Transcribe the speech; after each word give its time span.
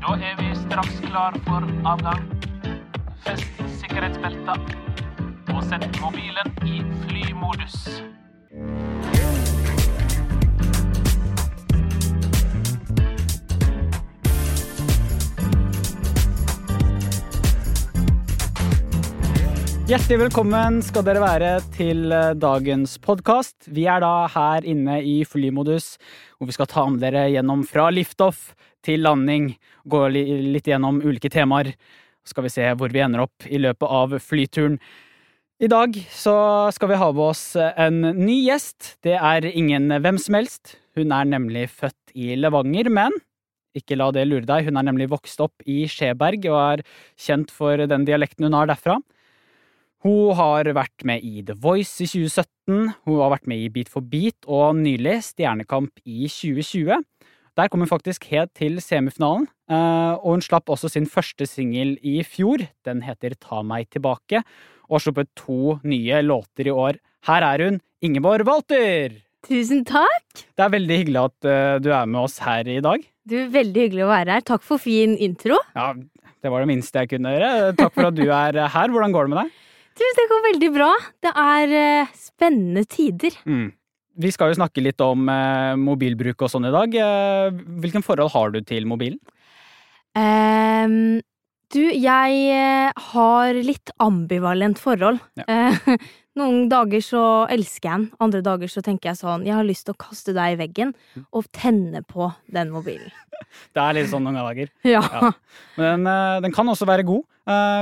Da 0.00 0.14
er 0.16 0.38
vi 0.38 0.54
straks 0.56 0.94
klar 1.04 1.34
for 1.44 1.64
avgang. 1.84 2.22
Fest 3.20 3.58
sikkerhetsbelta. 3.82 4.54
Og 5.52 5.58
sett 5.68 5.84
mobilen 6.00 6.54
i 6.64 6.80
flymodus. 7.02 7.74
Hjertelig 19.90 20.20
velkommen 20.22 20.80
skal 20.86 21.04
dere 21.04 21.20
være 21.20 21.52
til 21.76 22.08
eh, 22.14 22.32
dagens 22.40 22.96
podkast. 23.04 23.68
Vi 23.68 23.84
er 23.90 24.00
da 24.00 24.30
her 24.32 24.64
inne 24.64 25.02
i 25.04 25.18
flymodus, 25.28 25.98
hvor 26.38 26.48
vi 26.48 26.56
skal 26.56 26.72
ta 26.72 26.88
med 26.88 27.04
dere 27.04 27.26
gjennom 27.34 27.66
fra 27.68 27.90
liftoff 27.92 28.54
til 28.86 29.04
landing. 29.04 29.52
Gå 29.88 30.02
litt 30.14 30.68
gjennom 30.68 31.00
ulike 31.04 31.30
temaer. 31.32 31.74
Så 32.24 32.34
skal 32.34 32.46
vi 32.46 32.52
se 32.52 32.66
hvor 32.76 32.92
vi 32.92 33.02
ender 33.04 33.24
opp 33.24 33.46
i 33.48 33.60
løpet 33.60 33.86
av 33.88 34.18
flyturen. 34.22 34.78
I 35.60 35.68
dag 35.68 35.96
så 36.08 36.34
skal 36.72 36.88
vi 36.88 37.00
ha 37.00 37.10
med 37.12 37.24
oss 37.34 37.44
en 37.60 38.00
ny 38.16 38.38
gjest. 38.46 38.94
Det 39.04 39.16
er 39.18 39.44
ingen 39.50 39.92
hvem 39.92 40.20
som 40.20 40.38
helst. 40.38 40.78
Hun 40.96 41.12
er 41.12 41.28
nemlig 41.28 41.66
født 41.72 42.14
i 42.16 42.32
Levanger, 42.38 42.88
men 42.88 43.12
ikke 43.76 43.98
la 44.00 44.08
det 44.14 44.24
lure 44.26 44.48
deg. 44.48 44.66
Hun 44.66 44.80
er 44.80 44.86
nemlig 44.88 45.10
vokst 45.12 45.40
opp 45.44 45.60
i 45.68 45.84
Skjeberg 45.90 46.48
og 46.50 46.58
er 46.60 46.84
kjent 47.20 47.52
for 47.54 47.76
den 47.76 48.06
dialekten 48.08 48.48
hun 48.48 48.56
har 48.56 48.70
derfra. 48.72 48.98
Hun 50.00 50.32
har 50.32 50.70
vært 50.72 51.04
med 51.04 51.20
i 51.28 51.42
The 51.44 51.52
Voice 51.60 52.00
i 52.00 52.08
2017, 52.08 52.94
hun 53.04 53.18
har 53.20 53.34
vært 53.34 53.48
med 53.50 53.60
i 53.60 53.68
Beat 53.68 53.90
for 53.92 54.00
beat 54.00 54.48
og 54.48 54.78
nylig 54.78 55.18
Stjernekamp 55.26 56.00
i 56.08 56.24
2020. 56.24 57.02
Der 57.60 57.68
kom 57.68 57.82
hun 57.84 57.90
faktisk 57.90 58.24
helt 58.30 58.54
til 58.56 58.78
semifinalen, 58.80 59.42
eh, 59.68 60.12
og 60.16 60.38
hun 60.38 60.40
slapp 60.40 60.70
også 60.72 60.88
sin 60.88 61.04
første 61.04 61.44
singel 61.44 61.98
i 62.00 62.22
fjor. 62.24 62.62
Den 62.88 63.02
heter 63.04 63.34
Ta 63.36 63.58
meg 63.60 63.90
tilbake, 63.92 64.40
og 64.88 64.96
har 64.96 65.02
sluppet 65.04 65.28
to 65.36 65.74
nye 65.84 66.22
låter 66.24 66.70
i 66.70 66.72
år. 66.72 66.96
Her 67.28 67.44
er 67.44 67.64
hun, 67.66 67.76
Ingeborg 68.00 68.46
Walter! 68.48 69.18
Tusen 69.44 69.84
takk! 69.84 70.46
Det 70.56 70.64
er 70.64 70.72
veldig 70.72 70.98
hyggelig 71.02 71.20
at 71.20 71.48
eh, 71.52 71.74
du 71.84 71.90
er 71.92 72.08
med 72.08 72.22
oss 72.22 72.38
her 72.46 72.64
i 72.64 72.78
dag. 72.80 73.04
Du, 73.28 73.36
Veldig 73.52 73.84
hyggelig 73.84 74.06
å 74.06 74.12
være 74.14 74.38
her. 74.38 74.46
Takk 74.54 74.64
for 74.64 74.80
fin 74.80 75.12
intro. 75.20 75.58
Ja, 75.76 75.90
det 75.92 76.52
var 76.54 76.64
det 76.64 76.70
minste 76.70 77.02
jeg 77.04 77.10
kunne 77.12 77.34
gjøre. 77.34 77.74
Takk 77.76 77.92
for 77.92 78.08
at 78.08 78.16
du 78.16 78.24
er 78.24 78.56
her. 78.72 78.94
Hvordan 78.94 79.12
går 79.12 79.28
det 79.28 79.34
med 79.34 79.42
deg? 79.42 79.60
Du, 80.00 80.06
Det 80.16 80.26
går 80.32 80.46
veldig 80.48 80.72
bra. 80.78 80.88
Det 81.28 81.34
er 81.44 81.76
eh, 81.82 82.16
spennende 82.16 82.86
tider. 82.88 83.36
Mm. 83.44 83.68
Vi 84.18 84.30
skal 84.34 84.50
jo 84.50 84.58
snakke 84.58 84.82
litt 84.82 85.00
om 85.04 85.28
eh, 85.30 85.76
mobilbruk 85.78 86.42
og 86.42 86.50
sånn 86.52 86.66
i 86.68 86.74
dag. 86.74 86.94
Eh, 86.98 87.60
hvilken 87.82 88.04
forhold 88.04 88.32
har 88.34 88.54
du 88.54 88.60
til 88.66 88.88
mobilen? 88.90 89.20
Ehm, 90.18 91.20
du, 91.72 91.80
jeg 91.94 92.40
eh, 92.54 92.90
har 93.12 93.54
litt 93.54 93.92
ambivalent 94.02 94.78
forhold. 94.82 95.20
Ja. 95.38 95.44
Eh, 95.48 95.96
noen 96.40 96.68
dager 96.70 97.02
så 97.04 97.22
elsker 97.50 97.88
jeg 97.88 97.96
den, 97.98 98.04
andre 98.22 98.40
dager 98.46 98.70
så 98.70 98.80
tenker 98.86 99.10
jeg 99.10 99.18
sånn 99.18 99.42
Jeg 99.48 99.56
har 99.58 99.66
lyst 99.66 99.84
til 99.88 99.96
å 99.96 100.00
kaste 100.00 100.32
deg 100.36 100.54
i 100.54 100.60
veggen 100.60 100.92
Mm. 101.16 101.24
og 101.34 101.48
tenne 101.52 102.00
på 102.06 102.28
den 102.54 102.70
mobilen. 102.70 103.10
Det 103.74 103.82
er 103.82 103.96
litt 103.96 104.10
sånn 104.12 104.22
noen 104.28 104.38
dager. 104.38 104.70
Ja. 104.86 105.00
Ja. 105.02 105.30
Men 105.76 106.04
den, 106.04 106.06
eh, 106.12 106.40
den 106.46 106.54
kan 106.54 106.68
også 106.70 106.86
være 106.88 107.06
god. 107.08 107.26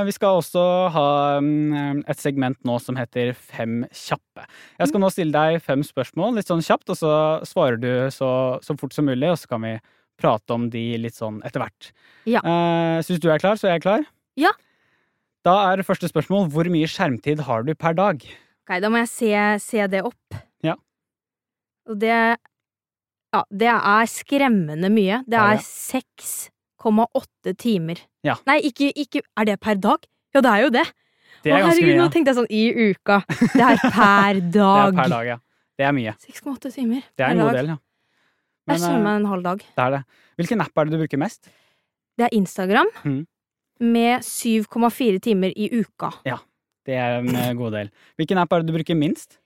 Vi 0.07 0.13
skal 0.15 0.39
også 0.39 0.61
ha 0.95 1.03
mm, 1.45 1.99
et 2.09 2.17
segment 2.17 2.57
nå 2.65 2.79
som 2.81 2.97
heter 2.97 3.35
Fem 3.37 3.83
kjappe. 3.93 4.47
Jeg 4.79 4.89
skal 4.89 5.03
nå 5.03 5.09
stille 5.13 5.35
deg 5.35 5.59
fem 5.61 5.83
spørsmål 5.85 6.39
litt 6.39 6.49
sånn 6.49 6.63
kjapt, 6.65 6.89
og 6.89 6.97
så 6.97 7.11
svarer 7.45 7.77
du 7.77 7.91
så, 8.15 8.29
så 8.65 8.73
fort 8.79 8.95
som 8.95 9.05
mulig, 9.05 9.29
og 9.29 9.37
så 9.37 9.51
kan 9.51 9.61
vi 9.67 9.75
prate 10.19 10.55
om 10.55 10.67
de 10.73 10.83
litt 11.01 11.15
sånn 11.17 11.39
etter 11.47 11.63
hvert. 11.63 11.91
Ja. 12.29 12.41
Uh, 12.45 12.99
Syns 13.05 13.21
du 13.23 13.29
er 13.31 13.39
klar, 13.41 13.55
så 13.59 13.69
er 13.69 13.77
jeg 13.77 13.85
klar. 13.87 14.05
Ja. 14.39 14.51
Da 15.47 15.55
er 15.71 15.83
første 15.87 16.09
spørsmål 16.11 16.49
hvor 16.53 16.67
mye 16.71 16.87
skjermtid 16.91 17.45
har 17.47 17.63
du 17.67 17.73
per 17.79 17.95
dag? 17.97 18.21
Ok, 18.67 18.75
da 18.83 18.89
må 18.91 18.99
jeg 19.01 19.09
se, 19.11 19.33
se 19.63 19.87
det 19.89 20.03
opp. 20.05 20.39
Ja. 20.65 20.75
Og 21.89 21.99
det 22.03 22.13
Ja, 23.29 23.43
det 23.53 23.67
er 23.69 24.07
skremmende 24.09 24.89
mye. 24.91 25.21
Det 25.29 25.37
Ja, 25.37 25.51
er 25.53 25.59
ja. 25.59 25.99
6,8 26.81 27.53
timer. 27.61 27.99
Ja. 28.25 28.35
Nei, 28.49 28.59
ikke, 28.69 28.91
ikke 28.95 29.21
Er 29.37 29.45
det 29.45 29.59
per 29.61 29.75
dag? 29.79 30.05
Ja, 30.35 30.41
det 30.41 30.49
er 30.51 30.63
jo 30.65 30.69
det! 30.73 30.85
Det 31.43 31.51
er 31.53 31.61
ganske 31.63 31.79
herregud, 31.79 31.93
mye. 31.95 31.99
nå 32.03 32.11
tenkte 32.11 32.31
jeg 32.33 32.37
sånn 32.39 32.49
i 32.51 32.63
uka. 32.91 33.21
Det 33.55 33.63
er 33.63 33.77
per 33.79 34.39
dag. 34.51 34.91
Det 34.91 34.91
er 34.91 34.97
per 34.97 35.11
dag, 35.13 35.27
ja. 35.29 35.37
Det 35.79 35.85
er 35.87 35.93
mye. 35.95 36.13
6,8 36.19 36.71
timer 36.75 37.05
Det 37.15 37.23
er 37.23 37.29
per 37.29 37.31
en 37.31 37.39
god 37.39 37.47
dag. 37.47 37.55
del, 37.61 37.69
ja. 37.71 37.77
Jeg 38.69 38.77
Men, 38.77 38.79
skjønner 38.83 38.99
kjenner 38.99 39.03
meg 39.09 39.19
en 39.23 39.29
halv 39.33 39.43
dag. 39.49 39.65
Det 39.75 39.83
er 39.87 39.91
det. 39.97 40.01
Hvilken 40.39 40.61
app 40.61 40.77
er 40.77 40.85
det 40.85 40.93
du 40.93 41.01
bruker 41.01 41.17
mest? 41.25 41.49
Det 42.19 42.27
er 42.29 42.35
Instagram 42.37 42.89
Mm. 43.03 43.19
med 43.81 44.21
7,4 44.27 45.19
timer 45.23 45.53
i 45.55 45.69
uka. 45.81 46.11
Ja. 46.25 46.37
Det 46.85 46.95
er 46.95 47.19
en 47.19 47.29
eh, 47.35 47.53
god 47.53 47.71
del. 47.73 47.89
Hvilken 48.17 48.37
app 48.41 48.53
er 48.53 48.61
det 48.63 48.67
du 48.71 48.77
bruker 48.77 48.95
minst? 48.97 49.39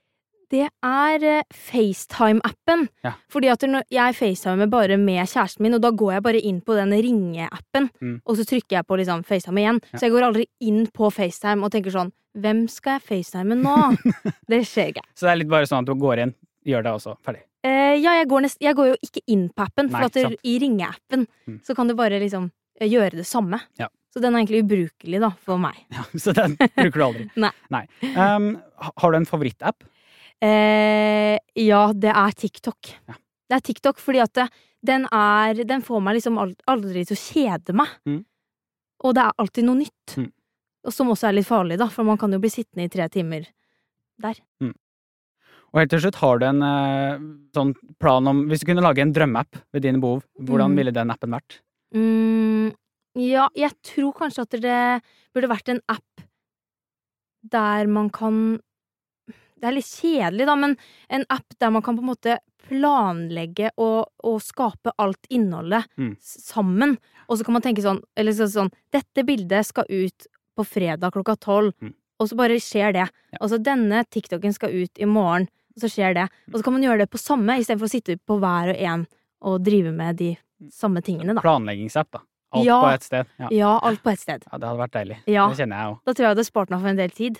Det 0.53 0.67
er 0.85 1.23
eh, 1.23 1.43
FaceTime-appen. 1.53 2.87
Ja. 3.03 3.13
Fordi 3.31 3.49
at 3.49 3.63
jeg 3.91 4.15
facetimer 4.17 4.69
bare 4.69 4.97
med 4.97 5.25
kjæresten 5.27 5.61
min, 5.65 5.73
og 5.77 5.81
da 5.81 5.89
går 5.91 6.13
jeg 6.13 6.23
bare 6.23 6.41
inn 6.41 6.59
på 6.61 6.75
den 6.77 6.91
ringeappen, 6.93 7.89
Mm. 8.01 8.21
og 8.25 8.37
så 8.37 8.45
trykker 8.45 8.77
jeg 8.77 8.85
på 8.87 8.97
liksom 8.99 9.23
FaceTime 9.25 9.59
igjen. 9.63 9.79
Ja. 9.93 9.97
Så 9.97 10.01
jeg 10.07 10.11
går 10.11 10.27
aldri 10.27 10.45
inn 10.61 10.85
på 10.87 11.09
FaceTime 11.11 11.63
og 11.63 11.71
tenker 11.71 11.91
sånn 11.91 12.11
Hvem 12.35 12.67
skal 12.67 12.97
jeg 12.99 13.03
FaceTime 13.05 13.53
nå? 13.61 13.73
det 14.49 14.63
skjer 14.65 14.87
ikke. 14.89 15.03
Så 15.13 15.27
det 15.27 15.31
er 15.31 15.35
litt 15.37 15.49
bare 15.49 15.67
sånn 15.69 15.83
at 15.83 15.85
du 15.85 15.93
går 15.93 16.17
inn, 16.23 16.31
gjør 16.65 16.81
det, 16.83 16.93
også. 16.97 17.17
ferdig. 17.21 17.43
Eh, 17.63 17.95
ja, 18.03 18.17
jeg 18.19 18.27
går, 18.27 18.43
nest, 18.43 18.57
jeg 18.61 18.75
går 18.75 18.89
jo 18.91 18.95
ikke 19.05 19.21
inn 19.31 19.45
på 19.55 19.63
appen, 19.63 19.87
Nei, 19.87 19.95
for 20.01 20.09
at 20.09 20.17
du, 20.33 20.37
i 20.43 20.57
ringeappen 20.59 21.27
Mm. 21.47 21.59
så 21.63 21.75
kan 21.75 21.87
du 21.87 21.93
bare 21.95 22.19
liksom 22.19 22.49
eh, 22.79 22.87
gjøre 22.91 23.21
det 23.21 23.25
samme. 23.27 23.59
Ja. 23.79 23.87
Så 24.13 24.19
den 24.21 24.35
er 24.35 24.43
egentlig 24.43 24.63
ubrukelig, 24.65 25.19
da, 25.23 25.31
for 25.41 25.57
meg. 25.57 25.79
Ja, 25.95 26.03
så 26.25 26.33
den 26.35 26.57
bruker 26.59 26.99
du 26.99 27.05
aldri. 27.07 27.29
Nei. 27.75 27.85
Um, 28.17 28.49
har 28.99 29.11
du 29.11 29.17
en 29.17 29.25
favorittapp? 29.29 29.83
Uh, 30.43 31.37
ja, 31.55 31.81
det 31.95 32.11
er 32.11 32.35
TikTok. 32.35 32.91
Ja. 33.07 33.15
Det 33.49 33.57
er 33.57 33.65
TikTok 33.69 33.99
fordi 34.01 34.19
at 34.23 34.33
det, 34.35 34.47
den 34.83 35.05
er 35.13 35.59
Den 35.67 35.83
får 35.85 36.01
meg 36.03 36.17
liksom 36.17 36.39
aldri 36.41 37.03
til 37.07 37.15
å 37.15 37.21
kjede 37.21 37.75
meg. 37.79 37.91
Mm. 38.09 38.21
Og 39.03 39.15
det 39.15 39.23
er 39.23 39.39
alltid 39.39 39.67
noe 39.67 39.79
nytt. 39.79 40.15
Mm. 40.19 40.29
Og 40.83 40.91
som 40.95 41.11
også 41.13 41.29
er 41.29 41.37
litt 41.37 41.47
farlig, 41.47 41.77
da, 41.79 41.87
for 41.91 42.03
man 42.07 42.19
kan 42.19 42.31
jo 42.35 42.39
bli 42.43 42.51
sittende 42.51 42.89
i 42.89 42.91
tre 42.91 43.07
timer 43.11 43.45
der. 44.19 44.39
Og 45.73 45.79
helt 45.81 45.89
til 45.89 46.03
slutt, 46.03 46.19
har 46.21 46.37
du 46.39 46.45
en 46.45 46.61
eh, 46.61 47.19
sånn 47.57 47.73
plan 47.99 48.27
om 48.29 48.43
Hvis 48.49 48.61
du 48.61 48.67
kunne 48.69 48.83
lage 48.85 49.01
en 49.01 49.13
drømmeapp 49.15 49.57
ved 49.73 49.81
dine 49.87 49.99
behov, 50.03 50.23
hvordan 50.39 50.71
Mm. 50.71 50.77
ville 50.77 50.91
den 50.93 51.09
appen 51.11 51.31
vært? 51.33 51.59
Mm, 51.95 52.73
ja, 53.17 53.47
jeg 53.55 53.71
tror 53.83 54.13
kanskje 54.13 54.41
at 54.45 54.49
det 54.61 55.01
burde 55.33 55.49
vært 55.49 55.69
en 55.69 55.81
app 55.89 56.21
der 57.43 57.87
man 57.87 58.09
kan 58.09 58.59
Det 59.59 59.69
er 59.69 59.75
litt 59.77 59.87
kjedelig, 59.87 60.45
da, 60.45 60.55
men 60.59 60.73
en 61.09 61.23
app 61.31 61.53
der 61.59 61.69
man 61.71 61.81
kan 61.81 61.95
på 61.95 62.03
en 62.03 62.09
måte 62.09 62.37
planlegge 62.67 63.69
og, 63.79 64.09
og 64.23 64.41
skape 64.43 64.91
alt 64.99 65.25
innholdet 65.31 65.85
Mm. 65.97 66.17
sammen. 66.19 66.97
Og 67.29 67.37
så 67.39 67.45
kan 67.45 67.53
man 67.53 67.61
tenke 67.63 67.81
sånn, 67.81 68.01
eller 68.17 68.31
så, 68.35 68.47
sånn 68.51 68.71
Dette 68.91 69.23
bildet 69.23 69.65
skal 69.65 69.85
ut 69.89 70.27
på 70.57 70.65
fredag 70.67 71.13
klokka 71.15 71.37
tolv, 71.39 71.73
Mm. 71.81 71.93
og 72.19 72.27
så 72.29 72.35
bare 72.35 72.59
skjer 72.59 72.91
det. 72.93 73.07
Ja. 73.31 73.37
Og 73.41 73.49
så 73.49 73.57
denne 73.63 74.03
TikToken 74.05 74.53
skal 74.53 74.69
ut 74.71 74.99
i 74.99 75.05
morgen, 75.05 75.47
og 75.75 75.81
så 75.83 75.89
skjer 75.89 76.13
det. 76.17 76.27
Og 76.51 76.59
så 76.59 76.63
kan 76.63 76.73
man 76.77 76.83
gjøre 76.85 76.99
det 77.03 77.09
på 77.13 77.19
samme, 77.21 77.57
istedenfor 77.59 77.89
å 77.89 77.93
sitte 77.93 78.17
på 78.27 78.37
hver 78.41 78.73
og 78.73 78.77
en 78.89 79.07
og 79.43 79.63
drive 79.65 79.91
med 79.91 80.15
de 80.21 80.29
samme 80.71 81.01
tingene, 81.03 81.33
da. 81.35 81.41
Planleggingsapp, 81.43 82.11
da. 82.13 82.21
Alt 82.53 82.65
Ja. 82.65 82.81
på 82.81 82.89
ett 82.93 83.03
sted. 83.03 83.25
Ja. 83.41 83.47
Ja, 83.51 83.71
alt 83.83 84.03
på 84.03 84.09
ett 84.13 84.19
sted. 84.19 84.43
ja, 84.51 84.57
det 84.57 84.67
hadde 84.69 84.79
vært 84.79 84.93
deilig. 84.93 85.17
Ja. 85.27 85.47
Det 85.49 85.57
kjenner 85.57 85.75
jeg 85.81 85.91
òg. 85.93 85.97
Da 86.05 86.13
tror 86.13 86.27
jeg 86.27 86.35
det 86.37 86.45
spart 86.45 86.69
meg 86.69 86.81
for 86.81 86.87
en 86.93 86.95
del 87.01 87.09
tid. 87.09 87.39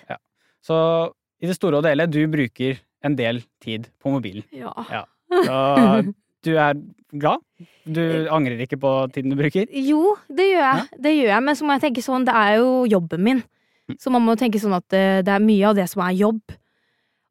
Så 0.66 1.14
i 1.44 1.46
det 1.48 1.56
store 1.56 1.78
og 1.78 1.86
hele, 1.86 2.08
du 2.08 2.26
bruker 2.28 2.80
en 3.04 3.16
del 3.16 3.44
tid 3.62 3.88
på 4.02 4.10
mobilen. 4.12 4.44
Ja. 4.52 4.74
Ja. 4.90 5.06
Så 5.30 6.14
du 6.44 6.52
er 6.58 6.74
glad? 7.14 7.40
Du 7.86 8.28
angrer 8.32 8.60
ikke 8.66 8.80
på 8.80 8.92
tiden 9.14 9.30
du 9.32 9.38
bruker? 9.40 9.68
Jo, 9.72 10.16
det 10.28 10.50
gjør 10.52 10.66
jeg. 10.66 10.88
Det 11.06 11.14
gjør 11.18 11.30
jeg, 11.36 11.44
men 11.44 11.56
så 11.56 11.66
må 11.68 11.78
jeg 11.78 11.86
tenke 11.88 12.04
sånn, 12.04 12.26
det 12.26 12.34
er 12.36 12.58
jo 12.60 12.84
jobben 12.90 13.24
min. 13.24 13.44
Mm. 13.90 13.98
Så 14.00 14.12
man 14.12 14.24
må 14.26 14.36
tenke 14.40 14.60
sånn 14.60 14.76
at 14.76 14.88
det, 14.90 15.26
det 15.28 15.34
er 15.36 15.44
mye 15.44 15.70
av 15.70 15.76
det 15.76 15.88
som 15.92 16.02
er 16.06 16.16
jobb. 16.16 16.42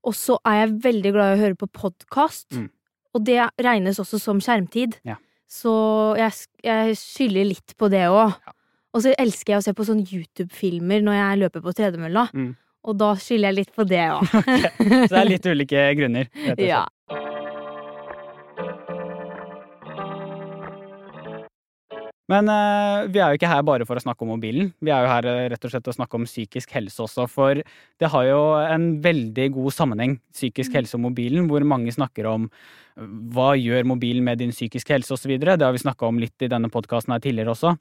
Og 0.09 0.17
så 0.19 0.39
er 0.49 0.63
jeg 0.63 0.79
veldig 0.87 1.13
glad 1.15 1.33
i 1.33 1.37
å 1.37 1.43
høre 1.43 1.59
på 1.59 1.69
podkast. 1.71 2.49
Mm. 2.57 2.71
Og 3.13 3.27
det 3.29 3.39
regnes 3.63 4.01
også 4.03 4.19
som 4.21 4.41
skjermtid. 4.43 4.97
Ja. 5.07 5.19
Så 5.53 5.73
jeg, 6.19 6.33
jeg 6.65 6.97
skylder 6.99 7.49
litt 7.51 7.75
på 7.79 7.91
det 7.93 8.07
òg. 8.09 8.33
Ja. 8.33 8.57
Og 8.93 9.05
så 9.05 9.13
elsker 9.21 9.55
jeg 9.55 9.63
å 9.63 9.65
se 9.65 9.73
på 9.77 9.87
sånne 9.89 10.05
YouTube-filmer 10.05 11.05
når 11.05 11.17
jeg 11.17 11.41
løper 11.45 11.65
på 11.65 11.73
tredemølla. 11.77 12.27
Mm. 12.37 12.51
Og 12.83 12.97
da 12.99 13.13
skylder 13.21 13.53
jeg 13.53 13.59
litt 13.61 13.77
på 13.77 13.87
det 13.89 14.03
òg. 14.11 14.27
Så 15.09 15.13
det 15.13 15.21
er 15.21 15.29
litt 15.31 15.47
ulike 15.53 15.85
grunner. 16.01 16.29
rett 16.33 16.43
og 16.43 16.59
slett. 16.59 16.67
ja. 16.67 16.83
Men 22.31 22.47
uh, 22.47 23.09
vi 23.11 23.19
er 23.19 23.33
jo 23.33 23.39
ikke 23.39 23.51
her 23.51 23.65
bare 23.67 23.87
for 23.89 23.99
å 23.99 24.03
snakke 24.03 24.23
om 24.23 24.31
mobilen. 24.37 24.71
Vi 24.85 24.93
er 24.95 25.03
jo 25.05 25.11
her 25.11 25.27
uh, 25.27 25.41
rett 25.51 25.65
og 25.67 25.73
slett 25.73 25.91
å 25.91 25.95
snakke 25.97 26.19
om 26.21 26.27
psykisk 26.29 26.75
helse 26.77 27.03
også, 27.03 27.27
for 27.31 27.59
det 27.59 28.11
har 28.13 28.29
jo 28.29 28.43
en 28.63 28.87
veldig 29.03 29.49
god 29.57 29.75
sammenheng, 29.75 30.17
psykisk 30.35 30.77
helse 30.79 30.95
og 30.99 31.03
mobilen, 31.09 31.49
hvor 31.51 31.67
mange 31.67 31.95
snakker 31.95 32.29
om 32.31 32.47
uh, 32.47 33.09
hva 33.35 33.53
gjør 33.59 33.89
mobilen 33.91 34.23
med 34.29 34.39
din 34.43 34.55
psykiske 34.55 34.95
helse 34.95 35.17
osv. 35.17 35.35
Det 35.35 35.59
har 35.59 35.75
vi 35.75 35.83
snakka 35.83 36.09
om 36.09 36.23
litt 36.23 36.47
i 36.47 36.51
denne 36.53 36.71
podkasten 36.73 37.17
her 37.17 37.25
tidligere 37.25 37.57
også. 37.57 37.75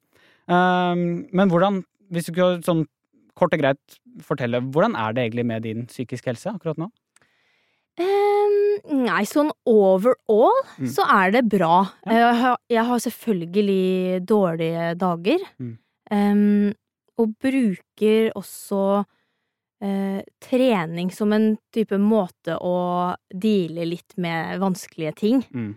Um, 0.49 1.05
men 1.29 1.53
hvordan, 1.53 1.83
hvis 2.11 2.31
du 2.31 2.33
kunne 2.33 2.65
sånn 2.65 2.87
kort 3.37 3.53
og 3.55 3.61
greit 3.61 4.01
fortelle, 4.25 4.59
hvordan 4.73 4.97
er 4.99 5.13
det 5.15 5.27
egentlig 5.27 5.47
med 5.47 5.69
din 5.69 5.85
psykiske 5.89 6.33
helse 6.33 6.51
akkurat 6.51 6.81
nå? 6.81 6.89
Ehm, 7.99 9.03
nei, 9.05 9.23
sånn 9.27 9.51
overall 9.67 10.53
Mm. 10.79 10.87
så 10.87 11.03
er 11.09 11.31
det 11.31 11.43
bra. 11.49 11.91
Ja. 12.05 12.11
Jeg, 12.13 12.35
har, 12.41 12.57
jeg 12.69 12.85
har 12.85 12.99
selvfølgelig 12.99 14.25
dårlige 14.25 14.85
dager. 14.97 15.39
Mm. 15.59 15.77
Um, 16.11 16.73
og 17.19 17.35
bruker 17.39 18.31
også 18.35 19.05
uh, 19.83 20.21
trening 20.41 21.11
som 21.13 21.31
en 21.33 21.57
type 21.73 21.97
måte 21.99 22.57
å 22.57 23.15
deale 23.33 23.85
litt 23.85 24.15
med 24.17 24.59
vanskelige 24.59 25.13
ting. 25.15 25.43
Mm. 25.53 25.75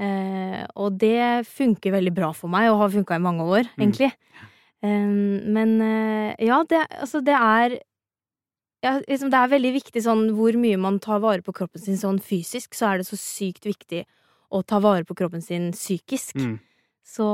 Uh, 0.00 0.64
og 0.76 0.98
det 1.00 1.46
funker 1.48 1.92
veldig 1.94 2.14
bra 2.14 2.32
for 2.36 2.48
meg, 2.52 2.70
og 2.70 2.78
har 2.82 2.90
funka 2.94 3.16
i 3.16 3.22
mange 3.22 3.42
år, 3.44 3.64
Mm. 3.76 3.82
egentlig. 3.84 4.12
Ehm, 4.84 5.52
men 5.52 5.80
uh, 5.80 6.34
ja, 6.38 6.62
det, 6.68 6.86
altså, 7.00 7.22
det 7.24 7.34
er 7.34 7.78
ja, 8.86 8.92
liksom, 9.08 9.32
det 9.32 9.38
er 9.40 9.50
veldig 9.50 9.72
viktig 9.80 10.02
sånn 10.04 10.28
hvor 10.36 10.56
mye 10.60 10.78
man 10.80 11.00
tar 11.02 11.20
vare 11.24 11.42
på 11.44 11.54
kroppen 11.56 11.82
sin 11.82 11.98
sånn 12.00 12.20
fysisk, 12.22 12.76
så 12.78 12.92
er 12.92 13.02
det 13.02 13.08
så 13.08 13.18
sykt 13.18 13.66
viktig 13.66 14.04
å 14.54 14.62
ta 14.62 14.78
vare 14.82 15.06
på 15.06 15.16
kroppen 15.18 15.42
sin 15.42 15.72
psykisk. 15.74 16.36
Mm. 16.38 16.58
Så 17.06 17.26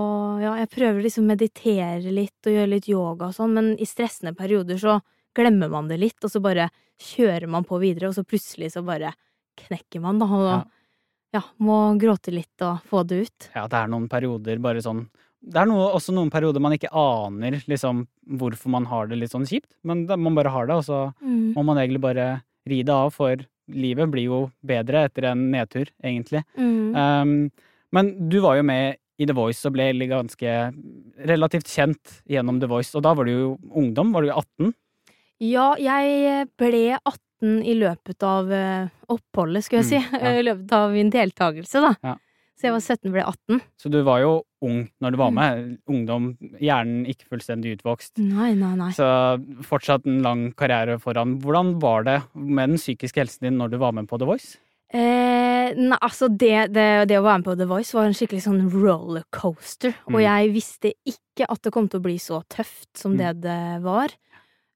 ja, 0.43 0.55
jeg 0.61 0.69
prøver 0.73 1.05
liksom 1.05 1.25
å 1.25 1.33
meditere 1.33 2.13
litt 2.13 2.49
og 2.49 2.57
gjøre 2.57 2.73
litt 2.75 2.89
yoga 2.93 3.31
og 3.31 3.37
sånn, 3.37 3.55
men 3.57 3.71
i 3.81 3.89
stressende 3.89 4.35
perioder 4.37 4.81
så 4.81 4.99
glemmer 5.37 5.71
man 5.73 5.89
det 5.89 5.97
litt, 6.01 6.19
og 6.21 6.33
så 6.33 6.43
bare 6.45 6.69
kjører 7.01 7.49
man 7.49 7.65
på 7.65 7.79
videre, 7.81 8.11
og 8.11 8.17
så 8.17 8.25
plutselig 8.25 8.73
så 8.75 8.83
bare 8.85 9.15
knekker 9.63 10.01
man, 10.05 10.21
da, 10.21 10.29
og 10.29 10.49
Ja. 10.51 10.61
ja, 11.39 11.43
må 11.59 11.99
gråte 12.01 12.33
litt 12.33 12.65
og 12.65 12.85
få 12.89 13.05
det 13.09 13.23
ut. 13.27 13.49
Ja, 13.55 13.67
det 13.67 13.81
er 13.81 13.89
noen 13.89 14.09
perioder 14.13 14.61
bare 14.61 14.85
sånn 14.85 15.07
Det 15.43 15.59
er 15.59 15.67
noe, 15.67 15.89
også 15.97 16.13
noen 16.15 16.31
perioder 16.31 16.61
man 16.63 16.73
ikke 16.77 16.91
aner 16.95 17.57
liksom 17.67 18.05
hvorfor 18.39 18.71
man 18.71 18.85
har 18.87 19.09
det 19.11 19.19
litt 19.19 19.33
sånn 19.33 19.47
kjipt, 19.49 19.73
men 19.85 20.07
da, 20.07 20.17
man 20.17 20.35
bare 20.39 20.53
har 20.55 20.67
det, 20.71 20.77
og 20.77 20.85
så 20.87 21.01
Mm. 21.23 21.53
må 21.57 21.65
man 21.65 21.77
egentlig 21.79 22.01
bare 22.01 22.43
ri 22.69 22.83
det 22.83 22.95
av, 22.95 23.11
for 23.13 23.37
livet 23.69 24.11
blir 24.11 24.25
jo 24.29 24.51
bedre 24.65 25.05
etter 25.09 25.25
en 25.33 25.51
nedtur, 25.51 25.87
egentlig. 26.05 26.45
Mm. 26.57 26.95
Um, 26.95 27.51
men 27.93 28.29
du 28.29 28.41
var 28.41 28.57
jo 28.57 28.63
med 28.63 28.97
i 29.19 29.27
The 29.27 29.35
Voice 29.35 29.65
og 29.67 29.73
ble 29.75 29.91
ganske 30.09 30.53
relativt 31.27 31.67
kjent 31.71 32.23
gjennom 32.31 32.61
The 32.61 32.67
Voice, 32.71 32.95
og 32.97 33.03
da 33.03 33.13
var 33.15 33.25
du 33.27 33.33
jo 33.33 33.59
ungdom, 33.75 34.13
var 34.15 34.23
du 34.23 34.31
18? 34.31 34.73
Ja, 35.43 35.75
jeg 35.79 36.49
ble 36.57 36.99
18 37.03 37.65
i 37.67 37.75
løpet 37.75 38.23
av 38.23 38.51
eh, 38.55 38.89
oppholdet, 39.11 39.65
skulle 39.67 39.83
jeg 39.83 39.89
Mm, 39.89 40.11
si. 40.11 40.19
ja. 40.23 40.35
I 40.39 40.45
løpet 40.47 40.73
av 40.79 40.93
min 40.95 41.11
deltakelse, 41.11 41.83
da. 41.83 41.95
Ja. 42.03 42.15
Så 42.59 42.69
jeg 42.69 42.73
var 42.73 42.81
17 42.85 43.11
ble 43.13 43.23
18. 43.27 43.61
Så 43.81 43.91
du 43.91 44.03
var 44.07 44.21
jo 44.23 44.33
ung 44.63 44.89
når 45.03 45.11
du 45.11 45.17
var 45.19 45.31
Mm. 45.33 45.35
med. 45.35 45.79
Ungdom, 45.89 46.27
hjernen 46.61 47.07
ikke 47.11 47.27
fullstendig 47.33 47.79
utvokst. 47.81 48.19
Nei, 48.19 48.53
nei, 48.55 48.75
nei. 48.77 48.91
Så 48.93 49.07
fortsatt 49.67 50.07
en 50.07 50.23
lang 50.23 50.53
karriere 50.55 50.99
foran. 51.01 51.41
Hvordan 51.41 51.81
var 51.81 52.05
det 52.05 52.23
med 52.35 52.69
den 52.71 52.79
psykiske 52.79 53.17
helsen 53.25 53.41
din 53.49 53.59
når 53.59 53.71
du 53.73 53.79
var 53.79 53.93
med 53.93 54.07
på 54.07 54.19
The 54.19 54.27
Voice? 54.27 54.59
Eh, 54.93 55.73
nei, 55.75 55.97
altså 56.03 56.29
det, 56.29 56.73
det, 56.75 57.09
det 57.09 57.17
å 57.19 57.25
være 57.25 57.39
med 57.41 57.45
på 57.47 57.57
The 57.59 57.67
Voice 57.67 57.95
var 57.97 58.05
en 58.05 58.13
skikkelig 58.15 58.43
sånn 58.45 58.71
rollercoaster. 58.71 59.95
Og 60.07 60.21
Mm. 60.21 60.23
jeg 60.23 60.53
visste 60.53 60.93
ikke 61.09 61.47
at 61.49 61.63
det 61.63 61.73
kom 61.73 61.89
til 61.89 61.99
å 62.01 62.03
bli 62.03 62.19
så 62.19 62.43
tøft 62.47 62.89
som 62.97 63.17
Mm. 63.17 63.19
det 63.19 63.41
det 63.41 63.83
var. 63.83 64.09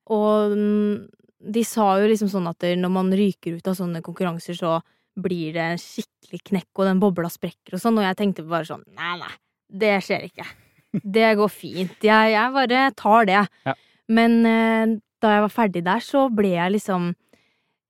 Og 0.09 0.57
mm, 0.57 1.09
de 1.53 1.63
sa 1.63 1.99
jo 2.01 2.09
liksom 2.09 2.29
sånn 2.31 2.49
at 2.49 2.59
når 2.61 2.91
man 2.91 3.11
ryker 3.13 3.57
ut 3.59 3.69
av 3.69 3.75
sånne 3.77 4.01
konkurranser, 4.03 4.55
så 4.57 4.83
blir 5.17 5.55
det 5.57 5.65
en 5.73 5.81
skikkelig 5.81 6.41
knekk, 6.51 6.71
og 6.79 6.85
den 6.91 7.01
bobla 7.03 7.31
sprekker 7.33 7.77
og 7.79 7.83
sånn. 7.83 7.99
Og 7.99 8.05
jeg 8.07 8.19
tenkte 8.21 8.45
bare 8.49 8.69
sånn 8.69 8.85
nei, 8.97 9.15
nei, 9.23 9.33
det 9.73 9.95
skjer 10.07 10.29
ikke. 10.31 10.47
Det 11.17 11.35
går 11.37 11.51
fint. 11.53 11.97
Jeg, 12.05 12.31
jeg 12.33 12.53
bare 12.55 12.83
tar 12.97 13.27
det. 13.29 13.41
Ja. 13.67 13.75
Men 14.09 14.37
eh, 14.49 14.95
da 15.21 15.33
jeg 15.35 15.43
var 15.45 15.53
ferdig 15.53 15.83
der, 15.85 16.01
så 16.05 16.23
ble 16.33 16.55
jeg 16.55 16.73
liksom 16.77 17.11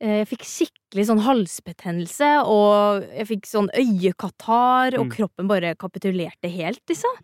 eh, 0.01 0.23
Jeg 0.23 0.29
fikk 0.33 0.47
skikkelig 0.49 1.05
sånn 1.11 1.21
halsbetennelse, 1.27 2.31
og 2.51 3.05
jeg 3.15 3.29
fikk 3.31 3.47
sånn 3.51 3.69
øyekatarr, 3.77 4.97
og 4.99 5.07
Mm. 5.07 5.13
kroppen 5.13 5.49
bare 5.51 5.75
kapitulerte 5.79 6.51
helt, 6.51 6.81
liksom. 6.89 7.15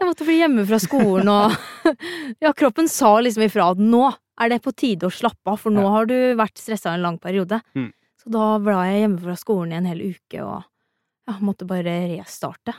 Jeg 0.00 0.06
måtte 0.08 0.24
bli 0.28 0.38
hjemme 0.40 0.64
fra 0.68 0.78
skolen, 0.80 1.28
og 1.28 1.52
Ja, 2.44 2.52
kroppen 2.56 2.88
sa 2.88 3.18
liksom 3.20 3.44
ifra 3.48 3.70
at 3.74 3.78
nå 3.82 4.06
er 4.40 4.48
det 4.52 4.62
på 4.62 4.72
tide 4.72 5.08
å 5.08 5.12
slappe 5.12 5.50
av, 5.50 5.58
for 5.60 5.74
nå 5.74 5.82
har 5.90 6.06
du 6.06 6.14
vært 6.38 6.56
stressa 6.60 6.92
en 6.94 7.02
lang 7.02 7.18
periode. 7.18 7.58
Mm. 7.74 7.90
Så 8.28 8.34
da 8.34 8.46
ble 8.60 8.74
jeg 8.84 8.98
hjemme 9.00 9.22
fra 9.22 9.34
skolen 9.40 9.70
i 9.72 9.76
en 9.78 9.86
hel 9.88 10.02
uke, 10.04 10.42
og 10.44 10.58
ja, 10.60 11.36
måtte 11.40 11.64
bare 11.68 11.94
restarte. 12.10 12.74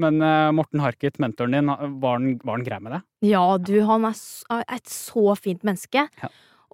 Men 0.00 0.22
uh, 0.24 0.48
Morten 0.56 0.80
Harket, 0.80 1.18
mentoren 1.20 1.52
din, 1.58 1.68
var 1.68 2.16
han, 2.16 2.38
var 2.40 2.56
han 2.56 2.64
grei 2.64 2.78
med 2.80 2.94
det? 2.96 3.00
Ja, 3.28 3.42
du, 3.60 3.74
han 3.84 4.06
er 4.08 4.16
er 4.54 4.64
et 4.78 4.88
så 4.88 5.34
fint 5.36 5.66
menneske. 5.66 6.06
Ja. 6.08 6.30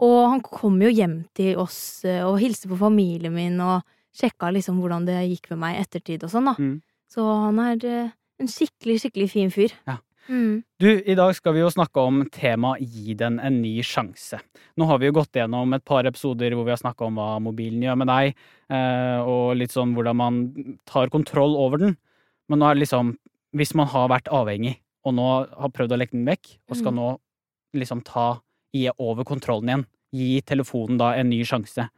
Og 0.06 0.30
han 0.30 0.44
kom 0.46 0.78
jo 0.82 0.92
hjem 0.94 1.24
til 1.34 1.58
oss 1.58 2.04
eh, 2.06 2.22
og 2.22 2.38
hilste 2.42 2.70
på 2.70 2.78
familien 2.78 3.34
min 3.34 3.58
og 3.62 3.82
sjekka 4.14 4.52
liksom 4.54 4.78
hvordan 4.82 5.06
det 5.06 5.20
gikk 5.26 5.50
med 5.52 5.62
meg 5.64 5.74
i 5.74 5.82
ettertid 5.82 6.26
og 6.26 6.30
sånn, 6.34 6.50
da. 6.50 6.54
Mm. 6.58 6.76
Så 7.10 7.26
han 7.26 7.60
er 7.62 7.86
eh, 7.90 8.14
en 8.42 8.50
skikkelig, 8.50 9.00
skikkelig 9.02 9.28
fin 9.30 9.54
fyr. 9.54 9.74
Ja. 9.90 9.98
Mm. 10.28 10.62
Du, 10.80 10.88
i 10.88 11.14
dag 11.18 11.34
skal 11.36 11.52
vi 11.52 11.60
jo 11.60 11.68
snakke 11.72 12.00
om 12.00 12.22
temaet 12.32 12.80
Gi 12.88 13.12
den 13.18 13.36
en 13.44 13.58
ny 13.60 13.82
sjanse. 13.84 14.38
Nå 14.80 14.86
har 14.88 14.98
vi 14.98 15.10
jo 15.10 15.16
gått 15.18 15.36
gjennom 15.36 15.74
et 15.76 15.84
par 15.84 16.06
episoder 16.08 16.54
hvor 16.56 16.64
vi 16.64 16.72
har 16.72 16.80
snakka 16.80 17.04
om 17.08 17.18
hva 17.20 17.34
mobilen 17.44 17.82
gjør 17.84 17.98
med 18.00 18.08
deg, 18.08 18.34
eh, 18.72 19.20
og 19.20 19.56
litt 19.60 19.74
sånn 19.74 19.92
hvordan 19.96 20.16
man 20.16 20.38
tar 20.88 21.12
kontroll 21.12 21.56
over 21.60 21.82
den. 21.82 21.96
Men 22.48 22.60
nå 22.60 22.70
er 22.70 22.74
det 22.78 22.86
liksom 22.86 23.16
Hvis 23.54 23.74
man 23.78 23.86
har 23.86 24.08
vært 24.10 24.26
avhengig, 24.34 24.80
og 25.06 25.14
nå 25.14 25.24
har 25.46 25.70
prøvd 25.70 25.92
å 25.94 25.98
legge 26.00 26.16
den 26.16 26.24
vekk, 26.26 26.56
og 26.68 26.76
skal 26.76 26.90
Mm. 26.90 26.96
nå 26.98 27.18
liksom 27.78 28.02
ta 28.02 28.40
Gi 28.74 28.90
over 28.98 29.22
kontrollen 29.22 29.68
igjen, 29.68 29.84
gi 30.12 30.40
telefonen 30.42 30.98
da 30.98 31.12
en 31.14 31.28
ny 31.30 31.44
sjanse. 31.44 31.88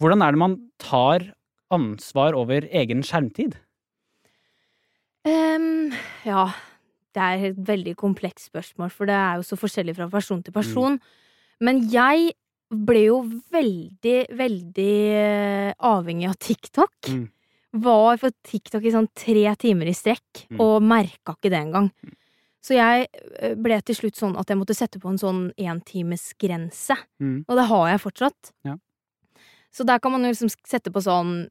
Hvordan 0.00 0.22
er 0.26 0.32
det 0.32 0.38
man 0.38 0.70
tar 0.80 1.34
ansvar 1.70 2.34
over 2.34 2.62
egen 2.72 3.02
skjermtid? 3.02 3.54
Um, 5.24 5.92
ja, 6.24 6.50
det 7.16 7.22
er 7.26 7.44
et 7.50 7.56
veldig 7.66 7.96
komplekst 7.98 8.50
spørsmål, 8.52 8.90
for 8.94 9.06
det 9.10 9.16
er 9.16 9.40
jo 9.40 9.46
så 9.48 9.58
forskjellig 9.58 9.96
fra 9.96 10.08
person 10.12 10.42
til 10.42 10.52
person. 10.54 11.00
Men 11.60 11.82
jeg 11.90 12.32
ble 12.70 13.00
jo 13.08 13.18
veldig, 13.50 14.18
veldig 14.38 14.94
eh, 15.18 15.72
avhengig 15.82 16.28
av 16.30 16.36
TikTok. 16.38 17.10
Mm. 17.10 17.24
Var 17.82 18.16
på 18.22 18.30
TikTok 18.46 18.86
i 18.86 18.92
sånn 18.94 19.08
tre 19.14 19.44
timer 19.58 19.90
i 19.90 19.94
strekk, 19.94 20.46
Mm. 20.50 20.60
og 20.60 20.82
merka 20.82 21.34
ikke 21.36 21.50
det 21.50 21.60
engang. 21.60 21.90
Så 22.62 22.74
jeg 22.76 23.08
eh, 23.40 23.54
ble 23.54 23.80
til 23.82 23.94
slutt 23.96 24.16
sånn 24.18 24.38
at 24.38 24.48
jeg 24.50 24.58
måtte 24.58 24.74
sette 24.76 25.00
på 25.00 25.08
en 25.10 25.18
sånn 25.18 25.52
entimesgrense. 25.56 26.96
Mm. 27.20 27.44
Og 27.48 27.56
det 27.56 27.66
har 27.70 27.88
jeg 27.90 28.02
fortsatt. 28.04 28.52
Ja. 28.66 28.76
Så 29.72 29.86
der 29.86 29.98
kan 30.02 30.12
man 30.12 30.22
jo 30.26 30.32
liksom 30.32 30.50
sette 30.66 30.90
på 30.90 31.02
sånn 31.02 31.48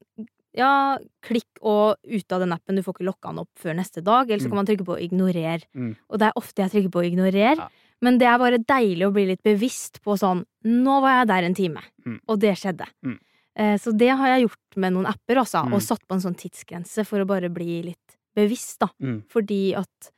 ja, 0.55 0.97
klikk 1.21 1.59
og 1.61 1.97
ut 2.03 2.31
av 2.31 2.39
den 2.41 2.51
appen, 2.53 2.75
du 2.75 2.81
får 2.83 2.95
ikke 2.97 3.05
lokka 3.09 3.29
den 3.29 3.39
opp 3.43 3.49
før 3.59 3.75
neste 3.77 4.01
dag. 4.03 4.29
Eller 4.29 4.39
så 4.39 4.47
Mm. 4.47 4.51
kan 4.51 4.55
man 4.55 4.65
trykke 4.65 4.85
på 4.85 4.99
ignorer. 4.99 5.63
Mm. 5.75 5.95
Og 6.09 6.19
det 6.19 6.27
er 6.27 6.33
ofte 6.35 6.55
jeg 6.63 6.71
trykker 6.71 6.91
på 6.91 7.05
ignorer. 7.11 7.55
Ja. 7.57 7.67
Men 8.01 8.17
det 8.17 8.27
er 8.27 8.37
bare 8.39 8.57
deilig 8.57 9.05
å 9.07 9.13
bli 9.13 9.25
litt 9.27 9.43
bevisst 9.43 10.01
på 10.01 10.17
sånn 10.17 10.45
Nå 10.65 11.01
var 11.01 11.19
jeg 11.19 11.27
der 11.27 11.43
en 11.43 11.53
time, 11.55 11.81
Mm. 12.05 12.19
og 12.27 12.39
det 12.39 12.55
skjedde. 12.57 12.85
Mm. 13.05 13.19
Eh, 13.55 13.77
så 13.77 13.95
det 13.97 14.09
har 14.09 14.27
jeg 14.27 14.47
gjort 14.49 14.75
med 14.77 14.93
noen 14.93 15.05
apper, 15.05 15.35
altså. 15.37 15.65
Mm. 15.65 15.73
Og 15.73 15.81
satt 15.81 16.01
på 16.07 16.13
en 16.15 16.19
sånn 16.21 16.35
tidsgrense 16.35 17.05
for 17.05 17.19
å 17.19 17.27
bare 17.27 17.49
bli 17.49 17.81
litt 17.83 18.17
bevisst, 18.35 18.79
da. 18.79 18.87
Mm. 19.01 19.23
Fordi 19.27 19.75
at 19.75 20.11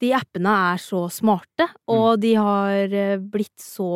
de 0.00 0.12
appene 0.16 0.52
er 0.72 0.80
så 0.80 1.04
smarte, 1.12 1.66
Mm. 1.68 1.92
og 1.96 2.20
de 2.20 2.34
har 2.34 2.94
eh, 2.94 3.16
blitt 3.18 3.58
så 3.60 3.88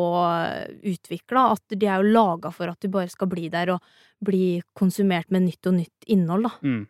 utvikla 0.83 1.51
at 1.55 1.77
de 1.77 1.87
er 1.87 2.01
jo 2.01 2.13
laga 2.15 2.51
for 2.53 2.69
at 2.71 2.79
du 2.81 2.89
bare 2.93 3.09
skal 3.11 3.29
bli 3.31 3.47
der 3.49 3.75
og 3.75 3.81
bli 4.25 4.61
konsumert 4.77 5.31
med 5.33 5.47
nytt 5.47 5.65
og 5.67 5.79
nytt 5.79 6.07
innhold, 6.07 6.43
da. 6.49 6.53
Mm. 6.65 6.83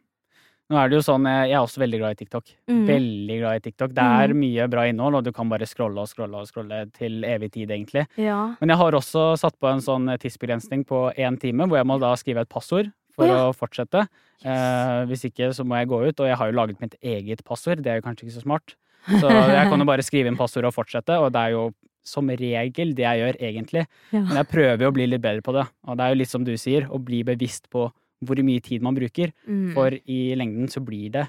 Nå 0.66 0.78
er 0.82 0.90
det 0.90 0.98
jo 0.98 1.06
sånn, 1.06 1.28
jeg 1.30 1.50
jeg 1.52 1.56
er 1.60 1.62
også 1.62 1.82
veldig 1.84 1.98
glad 2.02 2.16
i 2.16 2.20
TikTok. 2.24 2.48
Mm. 2.72 2.86
Veldig 2.88 3.36
glad 3.38 3.56
i 3.60 3.64
TikTok. 3.68 3.92
Det 3.94 4.06
er 4.26 4.34
mye 4.34 4.66
bra 4.74 4.86
innhold, 4.90 5.20
og 5.20 5.24
du 5.28 5.32
kan 5.32 5.50
bare 5.52 5.68
scrolle 5.70 6.02
og 6.02 6.10
scrolle 6.10 6.40
og 6.42 6.48
scrolle 6.50 6.80
til 6.96 7.22
evig 7.24 7.52
tid, 7.54 7.70
egentlig. 7.70 8.08
Ja. 8.18 8.56
Men 8.60 8.74
jeg 8.74 8.80
har 8.82 8.98
også 8.98 9.28
satt 9.38 9.60
på 9.62 9.70
en 9.70 9.84
sånn 9.86 10.10
tidsbegrensning 10.18 10.84
på 10.90 11.12
én 11.14 11.38
time, 11.40 11.68
hvor 11.70 11.78
jeg 11.78 11.86
må 11.86 12.00
da 12.02 12.16
skrive 12.18 12.42
et 12.42 12.50
passord 12.50 12.90
for 13.14 13.30
ja. 13.30 13.44
å 13.46 13.54
fortsette. 13.54 14.08
Eh, 14.42 15.06
hvis 15.06 15.28
ikke 15.30 15.52
så 15.54 15.64
må 15.64 15.78
jeg 15.78 15.92
gå 15.94 16.02
ut, 16.02 16.20
og 16.20 16.32
jeg 16.32 16.40
har 16.42 16.50
jo 16.50 16.58
laget 16.58 16.82
mitt 16.82 16.98
eget 17.04 17.46
passord, 17.46 17.84
det 17.86 17.92
er 17.94 18.02
jo 18.02 18.08
kanskje 18.10 18.26
ikke 18.26 18.38
så 18.40 18.44
smart. 18.48 18.76
Så 19.06 19.30
jeg 19.30 19.70
kan 19.70 19.82
jo 19.82 19.88
bare 19.88 20.06
skrive 20.06 20.32
inn 20.32 20.40
passord 20.40 20.68
og 20.70 20.76
fortsette, 20.76 21.18
og 21.22 21.32
det 21.36 21.42
er 21.42 21.56
jo 21.56 21.66
som 22.06 22.30
regel 22.30 22.94
det 22.98 23.06
jeg 23.06 23.22
gjør, 23.22 23.38
egentlig. 23.50 23.86
Ja. 24.14 24.22
Men 24.22 24.40
jeg 24.40 24.50
prøver 24.52 24.86
jo 24.86 24.92
å 24.92 24.96
bli 24.96 25.08
litt 25.10 25.24
bedre 25.24 25.42
på 25.46 25.56
det, 25.56 25.66
og 25.90 25.98
det 25.98 26.06
er 26.06 26.14
jo 26.14 26.20
litt 26.22 26.32
som 26.32 26.46
du 26.46 26.54
sier, 26.62 26.86
å 26.94 27.02
bli 27.02 27.24
bevisst 27.26 27.70
på 27.74 27.88
hvor 28.26 28.42
mye 28.48 28.64
tid 28.64 28.86
man 28.86 28.96
bruker. 28.98 29.34
Mm. 29.50 29.74
For 29.76 29.96
i 29.96 30.20
lengden 30.38 30.70
så 30.72 30.84
blir 30.86 31.10
det 31.18 31.26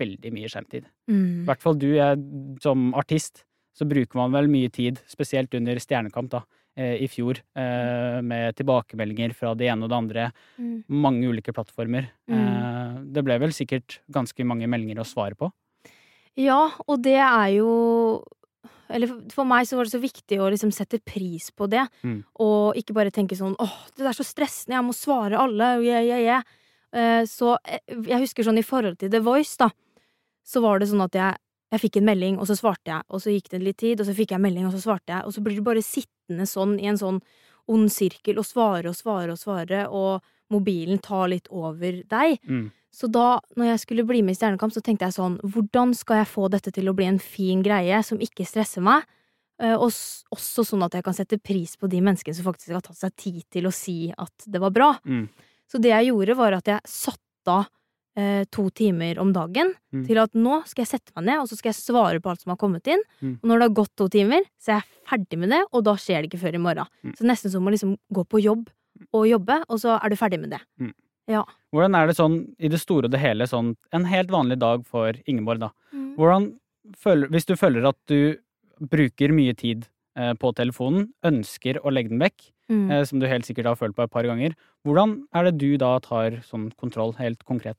veldig 0.00 0.32
mye 0.32 0.48
skjermtid. 0.48 0.86
I 1.10 1.16
mm. 1.16 1.42
hvert 1.48 1.64
fall 1.64 1.76
du 1.80 1.90
jeg, 1.92 2.20
som 2.64 2.90
artist, 2.98 3.44
så 3.76 3.86
bruker 3.88 4.18
man 4.18 4.32
vel 4.34 4.48
mye 4.52 4.70
tid, 4.72 5.00
spesielt 5.08 5.54
under 5.56 5.80
Stjernekamp 5.80 6.30
da, 6.32 6.42
eh, 6.76 6.96
i 7.04 7.08
fjor, 7.10 7.40
eh, 7.56 8.20
med 8.24 8.56
tilbakemeldinger 8.58 9.34
fra 9.36 9.54
det 9.54 9.70
ene 9.72 9.86
og 9.86 9.92
det 9.92 9.98
andre, 9.98 10.32
Mm. 10.58 10.84
mange 10.88 11.28
ulike 11.28 11.52
plattformer. 11.52 12.10
Mm. 12.28 12.38
Eh, 12.38 13.00
det 13.14 13.24
ble 13.24 13.38
vel 13.38 13.50
sikkert 13.50 14.00
ganske 14.10 14.44
mange 14.44 14.68
meldinger 14.68 15.00
å 15.00 15.08
svare 15.08 15.36
på. 15.36 15.52
Ja, 16.36 16.70
og 16.86 17.02
det 17.02 17.16
er 17.18 17.48
jo 17.58 17.70
Eller 18.90 19.06
for 19.30 19.44
meg 19.46 19.66
så 19.68 19.76
var 19.78 19.86
det 19.86 19.92
så 19.94 20.00
viktig 20.02 20.38
å 20.42 20.48
liksom 20.50 20.72
sette 20.74 20.98
pris 20.98 21.50
på 21.54 21.68
det, 21.70 21.84
Mm. 22.02 22.24
og 22.42 22.74
ikke 22.74 22.92
bare 22.94 23.10
tenke 23.14 23.36
sånn 23.38 23.54
åh, 23.58 23.76
det 23.96 24.04
er 24.06 24.12
så 24.12 24.24
stressende, 24.26 24.74
jeg 24.74 24.82
må 24.84 24.92
svare 24.92 25.38
alle, 25.38 25.80
yeah, 25.84 26.02
yeah, 26.02 26.18
yeah. 26.18 26.42
Eh, 26.92 27.22
Så 27.24 27.56
eh, 27.64 27.78
jeg 27.86 28.18
husker 28.26 28.42
sånn 28.42 28.58
i 28.58 28.66
forhold 28.66 28.98
til 28.98 29.08
The 29.10 29.20
Voice, 29.20 29.56
da, 29.56 29.70
så 30.44 30.60
var 30.60 30.80
det 30.80 30.88
sånn 30.88 31.04
at 31.04 31.12
jeg, 31.14 31.36
jeg 31.70 31.80
fikk 31.84 31.96
en 32.00 32.04
melding, 32.10 32.38
og 32.40 32.48
så 32.50 32.56
svarte 32.58 32.90
jeg, 32.90 33.02
og 33.08 33.20
så 33.22 33.30
gikk 33.30 33.48
det 33.50 33.62
litt 33.62 33.78
tid, 33.78 34.00
og 34.00 34.06
så 34.06 34.14
fikk 34.18 34.30
jeg 34.34 34.40
en 34.40 34.42
melding, 34.42 34.66
og 34.66 34.72
så 34.74 34.82
svarte 34.82 35.14
jeg, 35.14 35.22
og 35.24 35.32
så 35.32 35.40
blir 35.40 35.54
du 35.54 35.62
bare 35.62 35.82
sittende 35.86 36.46
sånn 36.50 36.74
i 36.82 36.86
en 36.90 36.98
sånn 36.98 37.22
ond 37.70 37.86
sirkel 37.94 38.38
og 38.42 38.44
svare 38.48 38.88
og 38.90 38.96
svare 38.98 39.30
og 39.30 39.38
svare, 39.38 39.86
og 39.86 40.20
mobilen 40.50 40.98
tar 40.98 41.28
litt 41.30 41.46
over 41.54 42.02
deg. 42.10 42.40
Mm. 42.42 42.72
Så 42.92 43.06
da, 43.10 43.38
når 43.56 43.64
jeg 43.72 43.80
skulle 43.84 44.04
bli 44.08 44.20
med 44.26 44.34
i 44.34 44.38
Stjernekamp, 44.40 44.72
så 44.74 44.82
tenkte 44.82 45.06
jeg 45.06 45.14
sånn, 45.14 45.38
hvordan 45.46 45.92
skal 45.94 46.22
jeg 46.24 46.26
få 46.32 46.48
dette 46.50 46.72
til 46.74 46.88
å 46.90 46.94
bli 46.98 47.06
en 47.06 47.20
fin 47.22 47.62
greie 47.62 48.00
som 48.02 48.18
ikke 48.18 48.46
stresser 48.48 48.82
meg? 48.82 49.04
Eh, 49.62 49.74
Og 49.76 49.90
også 50.34 50.64
sånn 50.66 50.82
at 50.82 50.92
jeg 50.96 51.04
kan 51.04 51.14
sette 51.14 51.38
pris 51.38 51.76
på 51.76 51.88
de 51.88 52.00
menneskene 52.00 52.34
som 52.34 52.44
faktisk 52.48 52.72
har 52.72 52.80
tatt 52.82 52.96
seg 52.98 53.14
tid 53.16 53.42
til 53.50 53.68
å 53.68 53.72
si 53.72 54.12
at 54.16 54.32
det 54.46 54.60
var 54.60 54.70
bra. 54.74 54.94
Mm. 55.06 55.28
Så 55.70 55.78
det 55.80 55.92
jeg 55.92 56.08
gjorde, 56.10 56.34
var 56.36 56.52
at 56.58 56.66
jeg 56.66 56.80
satte 56.88 57.46
av 57.46 57.68
eh, 58.16 58.42
to 58.50 58.68
timer 58.70 59.20
om 59.22 59.30
dagen 59.32 59.74
Mm. 59.92 60.06
til 60.06 60.18
at 60.18 60.32
nå 60.34 60.60
skal 60.66 60.84
jeg 60.84 60.88
sette 61.00 61.12
meg 61.16 61.24
ned, 61.26 61.40
og 61.40 61.48
så 61.48 61.56
skal 61.56 61.70
jeg 61.72 61.78
svare 61.82 62.20
på 62.22 62.30
alt 62.30 62.40
som 62.42 62.50
har 62.50 62.56
kommet 62.58 62.86
inn. 62.86 63.00
Mm. 63.22 63.38
Og 63.42 63.46
når 63.48 63.58
det 63.58 63.66
har 63.68 63.74
gått 63.84 63.94
to 63.96 64.08
timer, 64.08 64.42
så 64.58 64.72
er 64.74 64.80
jeg 64.80 64.88
ferdig 65.10 65.38
med 65.38 65.50
det, 65.50 65.62
og 65.72 65.82
da 65.84 65.94
skjer 65.94 66.22
det 66.22 66.30
ikke 66.30 66.42
før 66.42 66.54
i 66.54 66.62
morgen. 66.62 66.86
Mm. 67.04 67.14
Så 67.18 67.26
nesten 67.26 67.50
som 67.50 67.66
å 67.66 67.70
liksom 67.70 67.96
gå 68.12 68.24
på 68.26 68.40
jobb 68.42 68.68
og 69.14 69.26
jobbe, 69.30 69.64
og 69.68 69.78
så 69.82 69.96
er 70.02 70.08
du 70.10 70.16
ferdig 70.16 70.40
med 70.40 70.50
det. 70.50 70.60
Hvordan 71.70 71.94
er 71.94 72.10
det 72.10 72.16
sånn 72.18 72.36
i 72.58 72.68
det 72.72 72.80
store 72.82 73.06
og 73.06 73.14
det 73.14 73.20
hele, 73.22 73.46
sånn 73.46 73.76
en 73.94 74.06
helt 74.10 74.32
vanlig 74.34 74.58
dag 74.58 74.82
for 74.88 75.14
Ingeborg, 75.30 75.62
da? 75.62 75.70
Hvordan 76.18 76.48
føler, 76.98 77.30
hvis 77.30 77.46
du 77.46 77.54
føler 77.56 77.86
at 77.88 77.98
du 78.10 78.36
bruker 78.80 79.32
mye 79.36 79.54
tid 79.54 79.86
eh, 80.16 80.32
på 80.34 80.50
telefonen, 80.58 81.12
ønsker 81.24 81.78
å 81.84 81.92
legge 81.94 82.10
den 82.10 82.24
vekk, 82.24 82.50
Mm. 82.70 82.90
eh, 82.90 83.04
som 83.04 83.18
du 83.18 83.26
helt 83.26 83.42
sikkert 83.42 83.66
har 83.66 83.74
følt 83.74 83.96
på 83.96 84.04
et 84.04 84.12
par 84.14 84.22
ganger, 84.22 84.54
hvordan 84.86 85.24
er 85.34 85.48
det 85.48 85.58
du 85.58 85.76
da 85.76 85.98
tar 85.98 86.38
sånn 86.46 86.70
kontroll, 86.78 87.16
helt 87.18 87.42
konkret? 87.44 87.76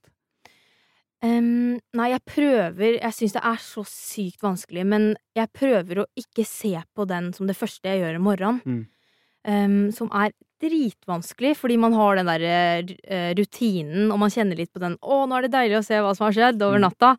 Um, 1.24 1.78
nei, 1.94 2.08
jeg 2.10 2.22
prøver 2.26 2.96
Jeg 2.98 3.14
syns 3.14 3.36
det 3.36 3.44
er 3.46 3.60
så 3.62 3.84
sykt 3.86 4.42
vanskelig, 4.42 4.84
men 4.90 5.16
jeg 5.38 5.52
prøver 5.54 6.02
å 6.02 6.06
ikke 6.18 6.44
se 6.50 6.74
på 6.98 7.06
den 7.06 7.32
som 7.32 7.46
det 7.46 7.56
første 7.56 7.88
jeg 7.88 8.02
gjør 8.02 8.18
om 8.18 8.26
morgenen. 8.26 8.62
Mm. 8.66 8.88
Um, 9.46 9.92
som 9.94 10.10
er 10.12 10.34
dritvanskelig, 10.62 11.56
fordi 11.58 11.78
man 11.82 11.94
har 11.98 12.16
den 12.20 12.30
der 12.30 12.44
eh, 13.04 13.34
rutinen, 13.38 14.12
og 14.14 14.20
man 14.22 14.30
kjenner 14.34 14.56
litt 14.58 14.72
på 14.74 14.80
den 14.80 14.98
'Å, 15.02 15.28
nå 15.28 15.38
er 15.38 15.42
det 15.48 15.52
deilig 15.56 15.78
å 15.80 15.86
se 15.86 15.96
hva 16.00 16.16
som 16.16 16.26
har 16.28 16.34
skjedd 16.38 16.62
over 16.62 16.78
Mm. 16.80 16.86
natta', 16.90 17.18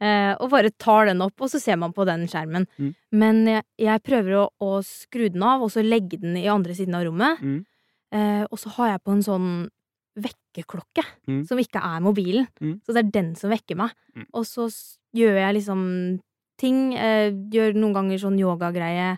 eh, 0.00 0.34
og 0.40 0.50
bare 0.50 0.70
tar 0.78 1.06
den 1.06 1.20
opp, 1.22 1.34
og 1.40 1.48
så 1.50 1.60
ser 1.60 1.76
man 1.76 1.92
på 1.92 2.04
den 2.06 2.26
skjermen. 2.26 2.66
Mm. 2.78 2.94
Men 3.12 3.46
jeg, 3.46 3.62
jeg 3.78 4.02
prøver 4.02 4.32
å, 4.42 4.48
å 4.60 4.82
skru 4.84 5.28
den 5.32 5.42
av, 5.42 5.62
og 5.62 5.70
så 5.70 5.82
legge 5.82 6.20
den 6.20 6.36
i 6.36 6.46
andre 6.46 6.72
siden 6.74 6.94
av 6.94 7.04
rommet. 7.04 7.40
Mm. 7.40 7.64
Eh, 8.12 8.46
og 8.50 8.58
så 8.58 8.68
har 8.76 8.88
jeg 8.92 9.04
på 9.04 9.12
en 9.12 9.22
sånn 9.22 9.68
vekkerklokke, 10.16 11.04
Mm. 11.28 11.46
som 11.46 11.58
ikke 11.58 11.80
er 11.82 12.00
mobilen. 12.00 12.46
Mm. 12.60 12.80
Så 12.86 12.92
det 12.94 13.04
er 13.04 13.10
den 13.10 13.34
som 13.34 13.50
vekker 13.50 13.76
meg. 13.76 13.90
Mm. 14.16 14.26
Og 14.34 14.44
så 14.44 14.68
gjør 15.16 15.34
jeg 15.40 15.54
liksom 15.56 16.20
ting. 16.58 16.94
Eh, 16.94 17.30
gjør 17.50 17.74
noen 17.74 17.94
ganger 17.94 18.18
sånn 18.18 18.38
yogagreie. 18.38 19.16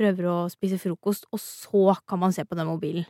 Prøver 0.00 0.30
å 0.30 0.38
spise 0.48 0.78
frokost, 0.80 1.26
og 1.28 1.42
så 1.42 1.98
kan 2.08 2.22
man 2.22 2.32
se 2.32 2.46
på 2.48 2.56
den 2.56 2.70
mobilen. 2.70 3.04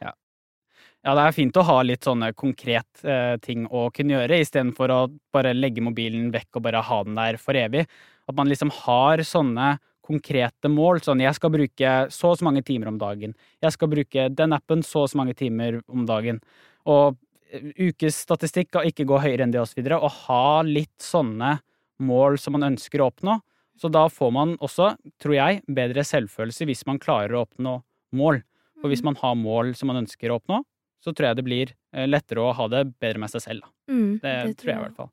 Ja, 1.00 1.14
det 1.16 1.22
er 1.22 1.32
fint 1.36 1.56
å 1.56 1.64
ha 1.64 1.78
litt 1.86 2.04
sånne 2.04 2.32
konkret 2.36 3.04
eh, 3.08 3.36
ting 3.40 3.64
å 3.72 3.86
kunne 3.94 4.18
gjøre, 4.18 4.40
istedenfor 4.42 4.92
å 4.92 4.98
bare 5.32 5.54
legge 5.56 5.84
mobilen 5.84 6.28
vekk 6.34 6.58
og 6.58 6.66
bare 6.66 6.82
ha 6.84 6.98
den 7.06 7.16
der 7.16 7.38
for 7.40 7.56
evig. 7.56 7.86
At 8.28 8.36
man 8.36 8.50
liksom 8.50 8.72
har 8.82 9.22
sånne 9.24 9.78
konkrete 10.10 10.70
mål. 10.72 11.00
Sånn 11.04 11.22
jeg 11.24 11.36
skal 11.38 11.54
bruke 11.54 11.94
så 12.12 12.34
og 12.34 12.40
så 12.40 12.46
mange 12.46 12.64
timer 12.66 12.90
om 12.90 13.00
dagen. 13.00 13.32
Jeg 13.62 13.76
skal 13.76 13.90
bruke 13.92 14.28
den 14.34 14.56
appen 14.56 14.84
så 14.86 15.06
og 15.06 15.12
så 15.12 15.20
mange 15.20 15.36
timer 15.38 15.80
om 15.88 16.04
dagen. 16.08 16.42
Og 16.90 17.16
eh, 17.48 17.70
ukesstatistikk 17.78 18.72
kan 18.76 18.88
ikke 18.88 19.08
gå 19.08 19.22
høyere 19.22 19.46
enn 19.46 19.54
det 19.54 19.62
osv. 19.62 19.80
Og 19.96 20.10
ha 20.26 20.60
litt 20.66 20.98
sånne 21.00 21.58
mål 22.00 22.36
som 22.40 22.56
man 22.56 22.72
ønsker 22.72 23.00
å 23.00 23.08
oppnå. 23.08 23.40
Så 23.80 23.88
da 23.88 24.02
får 24.12 24.32
man 24.36 24.50
også, 24.60 24.90
tror 25.22 25.32
jeg, 25.32 25.62
bedre 25.64 26.02
selvfølelse 26.04 26.66
hvis 26.68 26.82
man 26.88 26.98
klarer 27.00 27.32
å 27.32 27.46
oppnå 27.46 27.78
mål. 28.12 28.42
For 28.80 28.92
hvis 28.92 29.04
man 29.06 29.16
har 29.16 29.38
mål 29.40 29.72
som 29.78 29.88
man 29.88 30.02
ønsker 30.02 30.28
å 30.28 30.36
oppnå, 30.36 30.60
så 31.00 31.14
tror 31.16 31.30
jeg 31.30 31.38
det 31.38 31.44
blir 31.46 31.72
eh, 31.96 32.04
lettere 32.04 32.44
å 32.44 32.52
ha 32.56 32.66
det 32.68 32.82
bedre 33.00 33.22
med 33.22 33.32
seg 33.32 33.44
selv. 33.46 33.70
Mm, 33.88 34.18
Det, 34.20 34.34
tror 34.60 34.72
jeg 34.72 34.76
i 34.76 34.84
hvert 34.84 34.98
fall. 35.00 35.12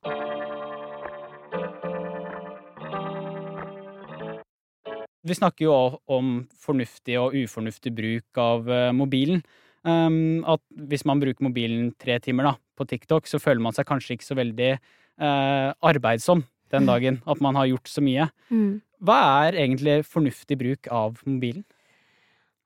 Vi 5.28 5.36
snakker 5.36 5.68
jo 5.68 5.78
om 6.18 6.36
fornuftig 6.60 7.16
og 7.20 7.40
ufornuftig 7.40 7.96
bruk 7.96 8.44
av 8.44 8.68
eh, 8.68 8.92
mobilen. 8.96 9.42
Um, 9.88 10.44
at 10.44 10.60
hvis 10.92 11.06
man 11.08 11.22
bruker 11.24 11.46
mobilen 11.48 11.94
tre 11.96 12.18
timer 12.20 12.50
da, 12.50 12.54
på 12.76 12.84
TikTok, 12.90 13.32
så 13.32 13.40
føler 13.40 13.64
man 13.64 13.76
seg 13.76 13.88
kanskje 13.88 14.18
ikke 14.18 14.28
så 14.28 14.36
veldig 14.36 14.72
eh, 14.76 15.70
arbeidsom 15.88 16.44
den 16.74 16.90
dagen. 16.90 17.22
At 17.28 17.42
man 17.44 17.58
har 17.60 17.70
gjort 17.70 17.90
så 17.92 18.04
mye. 18.04 18.30
Mm. 18.50 18.80
Hva 19.04 19.18
er 19.48 19.60
egentlig 19.62 20.02
fornuftig 20.10 20.58
bruk 20.60 20.90
av 20.94 21.20
mobilen? 21.26 21.66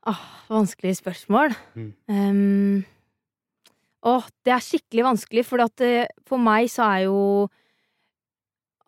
Åh, 0.09 0.21
vanskelig 0.49 0.95
spørsmål. 0.97 1.53
Mm. 1.77 1.89
Um, 2.09 2.85
åh, 4.07 4.29
det 4.45 4.55
er 4.55 4.63
skikkelig 4.65 5.05
vanskelig, 5.11 5.43
for 5.45 5.61
at 5.61 5.83
eh, 5.85 6.07
for 6.25 6.41
meg 6.41 6.71
så 6.73 6.87
er 6.89 7.09
jo 7.09 7.49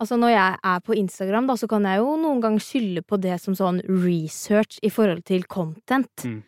Altså, 0.01 0.17
når 0.19 0.33
jeg 0.33 0.55
er 0.67 0.79
på 0.83 0.95
Instagram, 0.99 1.45
da, 1.47 1.53
så 1.55 1.67
kan 1.69 1.85
jeg 1.87 2.01
jo 2.01 2.15
noen 2.19 2.41
ganger 2.43 2.59
skylde 2.59 3.03
på 3.07 3.15
det 3.23 3.37
som 3.39 3.53
sånn 3.55 3.77
research 3.87 4.81
i 4.83 4.89
forhold 4.91 5.21
til 5.29 5.45
content. 5.47 6.25
Mm. 6.27 6.41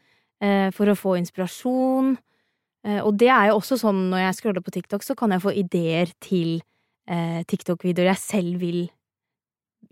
Uh, 0.43 0.69
for 0.75 0.91
å 0.91 0.95
få 0.97 1.13
inspirasjon. 1.21 2.17
Uh, 2.83 2.99
og 3.05 3.13
det 3.21 3.29
er 3.31 3.51
jo 3.51 3.59
også 3.61 3.77
sånn 3.79 4.09
når 4.11 4.25
jeg 4.25 4.37
scroller 4.41 4.65
på 4.65 4.73
TikTok, 4.75 5.05
så 5.05 5.15
kan 5.15 5.31
jeg 5.31 5.45
få 5.45 5.53
ideer 5.55 6.11
til 6.19 6.57
eh, 7.09 7.41
TikTok-videoer 7.47 8.11
jeg 8.13 8.21
selv 8.21 8.59
vil 8.63 8.81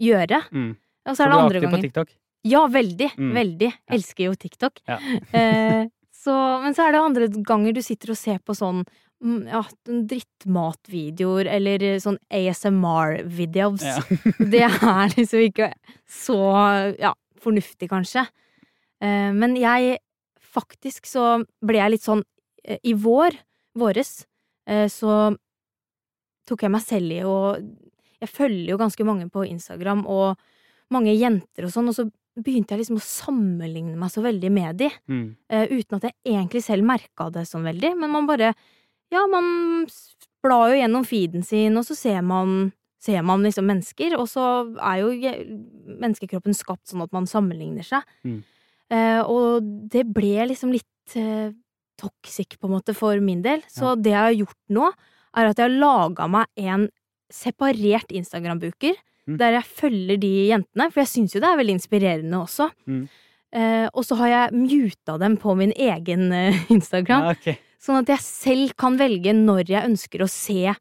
gjøre. 0.02 0.44
Mm. 0.52 0.74
Og 1.10 1.18
så 1.18 1.26
er 1.26 1.30
du 1.30 1.34
det 1.34 1.38
er 1.38 1.44
andre 1.44 1.62
aktiv 1.62 1.74
på 1.76 1.82
TikTok? 1.88 2.14
ja, 2.44 2.66
veldig. 2.68 3.10
Mm. 3.18 3.32
Veldig. 3.38 3.72
Elsker 3.96 4.28
jo 4.28 4.36
TikTok. 4.40 4.84
Ja. 4.90 5.00
eh, 5.40 5.88
så, 6.24 6.36
men 6.64 6.76
så 6.76 6.86
er 6.86 6.96
det 6.96 7.02
andre 7.04 7.28
ganger 7.48 7.76
du 7.76 7.82
sitter 7.84 8.14
og 8.14 8.20
ser 8.20 8.40
på 8.44 8.56
sånn 8.56 8.84
mm, 9.24 9.42
ja, 9.52 9.64
drittmatvideoer 9.88 11.50
eller 11.58 11.86
sånn 12.04 12.20
ASMR-videos. 12.32 13.84
Ja. 13.84 14.00
det 14.54 14.64
er 14.68 15.16
liksom 15.18 15.46
ikke 15.50 15.74
så 16.08 16.40
ja, 17.00 17.14
fornuftig, 17.44 17.92
kanskje. 17.92 18.28
Eh, 19.04 19.30
men 19.36 19.60
jeg 19.60 20.00
Faktisk 20.54 21.08
så 21.10 21.40
ble 21.66 21.80
jeg 21.80 21.96
litt 21.96 22.04
sånn 22.06 22.20
eh, 22.62 22.78
I 22.86 22.92
vår, 22.94 23.34
våres, 23.82 24.28
eh, 24.70 24.86
så 24.86 25.34
tok 26.50 26.66
jeg 26.66 26.72
meg 26.72 26.82
selv 26.86 27.12
i 27.12 27.22
å 27.24 27.38
Jeg 28.24 28.30
følger 28.32 28.70
jo 28.72 28.78
ganske 28.80 29.04
mange 29.04 29.26
på 29.30 29.42
Instagram, 29.50 30.06
og 30.08 30.38
mange 30.94 31.12
jenter 31.12 31.66
og 31.66 31.72
sånn, 31.74 31.90
og 31.92 31.96
så 31.98 32.06
begynte 32.40 32.72
jeg 32.72 32.80
liksom 32.80 32.98
å 32.98 33.04
sammenligne 33.04 33.98
meg 34.00 34.10
så 34.14 34.24
veldig 34.24 34.50
med 34.52 34.78
de, 34.80 34.88
Mm. 35.10 35.36
uh, 35.52 35.66
uten 35.70 35.98
at 36.00 36.04
jeg 36.08 36.16
egentlig 36.34 36.64
selv 36.64 36.84
merka 36.88 37.28
det 37.32 37.44
sånn 37.50 37.64
veldig, 37.68 37.98
men 38.00 38.10
man 38.10 38.26
bare 38.28 38.54
Ja, 39.12 39.28
man 39.28 39.86
blar 40.42 40.72
jo 40.72 40.80
gjennom 40.80 41.04
feeden 41.06 41.44
sin, 41.46 41.76
og 41.78 41.84
så 41.86 41.96
ser 41.96 42.22
man 42.24 42.72
Ser 43.04 43.22
man 43.22 43.44
liksom 43.44 43.66
mennesker, 43.68 44.14
og 44.18 44.30
så 44.32 44.64
er 44.80 45.02
jo 45.02 45.10
menneskekroppen 46.00 46.56
skapt 46.56 46.88
sånn 46.88 47.04
at 47.04 47.12
man 47.12 47.26
sammenligner 47.28 47.84
seg. 47.84 48.02
Mm. 48.24 48.38
Uh, 48.94 49.22
og 49.28 49.68
det 49.92 50.06
ble 50.14 50.46
liksom 50.48 50.72
litt 50.72 51.18
uh, 51.20 51.52
toxic, 52.00 52.56
på 52.60 52.70
en 52.70 52.78
måte, 52.78 52.96
for 52.96 53.20
min 53.20 53.42
del. 53.44 53.60
Så 53.68 53.98
det 54.00 54.14
jeg 54.14 54.22
har 54.24 54.38
gjort 54.38 54.60
nå, 54.72 54.88
er 55.36 55.50
at 55.50 55.58
jeg 55.58 55.70
har 55.70 55.80
laga 55.82 56.28
meg 56.30 56.46
en 56.58 56.90
separert 57.34 58.12
Instagram-bruker, 58.14 58.96
Mm. 59.24 59.38
der 59.40 59.54
jeg 59.56 59.64
følger 59.64 60.18
de 60.20 60.30
jentene, 60.50 60.90
for 60.92 61.00
jeg 61.00 61.08
syns 61.08 61.32
jo 61.34 61.40
det 61.40 61.48
er 61.48 61.56
veldig 61.56 61.76
inspirerende 61.78 62.40
også. 62.44 62.66
Mm. 62.92 63.06
Eh, 63.56 63.86
og 63.94 64.04
så 64.04 64.18
har 64.20 64.28
jeg 64.28 64.52
muta 64.58 65.18
dem 65.18 65.38
på 65.40 65.54
min 65.56 65.72
egen 65.80 66.26
eh, 66.36 66.58
Instagram, 66.76 67.24
Ja, 67.24 67.32
okay. 67.32 67.56
sånn 67.80 68.02
at 68.02 68.12
jeg 68.12 68.20
selv 68.20 68.74
kan 68.76 68.98
velge 69.00 69.32
når 69.32 69.64
jeg 69.72 69.88
ønsker 69.88 70.26
å 70.26 70.28
se, 70.28 70.74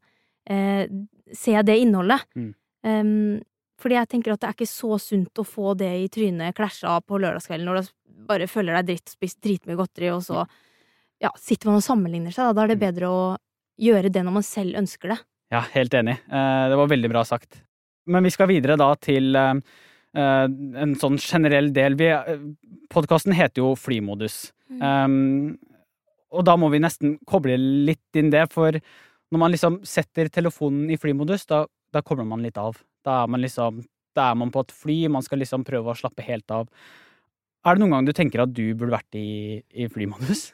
eh, 0.49 0.87
se 1.31 1.55
det 1.63 1.77
innholdet. 1.85 2.19
Mm. 2.35 2.49
Um, 2.83 3.39
fordi 3.79 3.95
jeg 3.95 4.09
tenker 4.11 4.33
at 4.35 4.41
det 4.43 4.49
er 4.49 4.57
ikke 4.57 4.67
så 4.75 4.99
sunt 4.99 5.39
å 5.39 5.47
få 5.47 5.71
det 5.79 5.93
i 6.03 6.09
trynet 6.11 6.53
klasja 6.59 6.97
på 6.99 7.15
lørdagskvelden 7.23 7.63
når 7.63 7.79
du 7.79 7.93
bare 8.27 8.47
føler 8.51 8.75
deg 8.81 8.89
dritt 8.91 9.07
og 9.07 9.15
spiser 9.15 9.39
dritmye 9.47 9.79
godteri, 9.79 10.11
og 10.11 10.19
så 10.27 10.43
ja, 11.23 11.31
sitter 11.39 11.71
man 11.71 11.79
og 11.79 11.87
sammenligner 11.87 12.35
seg. 12.35 12.51
Da, 12.51 12.53
da 12.59 12.63
er 12.67 12.73
det 12.75 12.81
Mm. 12.81 12.85
bedre 12.91 13.07
å 13.07 13.23
gjøre 13.81 14.11
det 14.13 14.23
når 14.25 14.37
man 14.39 14.45
selv 14.45 14.77
ønsker 14.79 15.13
det. 15.13 15.19
Ja, 15.53 15.61
helt 15.75 15.93
enig. 15.93 16.17
Eh, 16.29 16.69
Det 16.69 16.77
var 16.79 16.91
veldig 16.91 17.09
bra 17.11 17.23
sagt. 17.27 17.61
Men 18.07 18.23
vi 18.25 18.31
skal 18.33 18.49
videre 18.49 18.77
da 18.79 18.93
til 18.95 19.35
eh, 19.35 19.53
eh, 20.17 20.47
en 20.83 20.95
sånn 20.99 21.19
generell 21.21 21.71
del. 21.73 21.97
Podkasten 22.93 23.35
heter 23.37 23.63
jo 23.63 23.75
Flymodus. 23.75 24.51
Mm. 24.73 25.59
og 26.33 26.41
da 26.47 26.55
må 26.57 26.65
vi 26.73 26.79
nesten 26.81 27.19
koble 27.29 27.53
litt 27.59 28.17
inn 28.17 28.31
det, 28.33 28.47
for 28.49 28.73
når 28.73 29.37
man 29.37 29.51
liksom 29.53 29.75
setter 29.85 30.31
telefonen 30.33 30.89
i 30.89 30.97
flymodus, 30.97 31.45
da, 31.45 31.59
da 31.93 32.01
kobler 32.01 32.25
man 32.25 32.41
litt 32.41 32.57
av. 32.57 32.79
Da 33.05 33.19
er 33.21 33.29
man 33.29 33.43
liksom 33.43 33.83
da 34.17 34.31
er 34.31 34.37
man 34.37 34.51
på 34.53 34.63
et 34.63 34.73
fly, 34.73 34.97
man 35.13 35.25
skal 35.25 35.41
liksom 35.41 35.65
prøve 35.67 35.93
å 35.93 35.97
slappe 35.97 36.25
helt 36.25 36.49
av. 36.53 36.67
Er 37.65 37.75
det 37.75 37.83
noen 37.83 37.95
gang 37.95 38.07
du 38.07 38.13
tenker 38.15 38.43
at 38.43 38.53
du 38.53 38.73
burde 38.73 38.93
vært 38.93 39.17
i, 39.17 39.61
i 39.73 39.87
flymodus? 39.89 40.51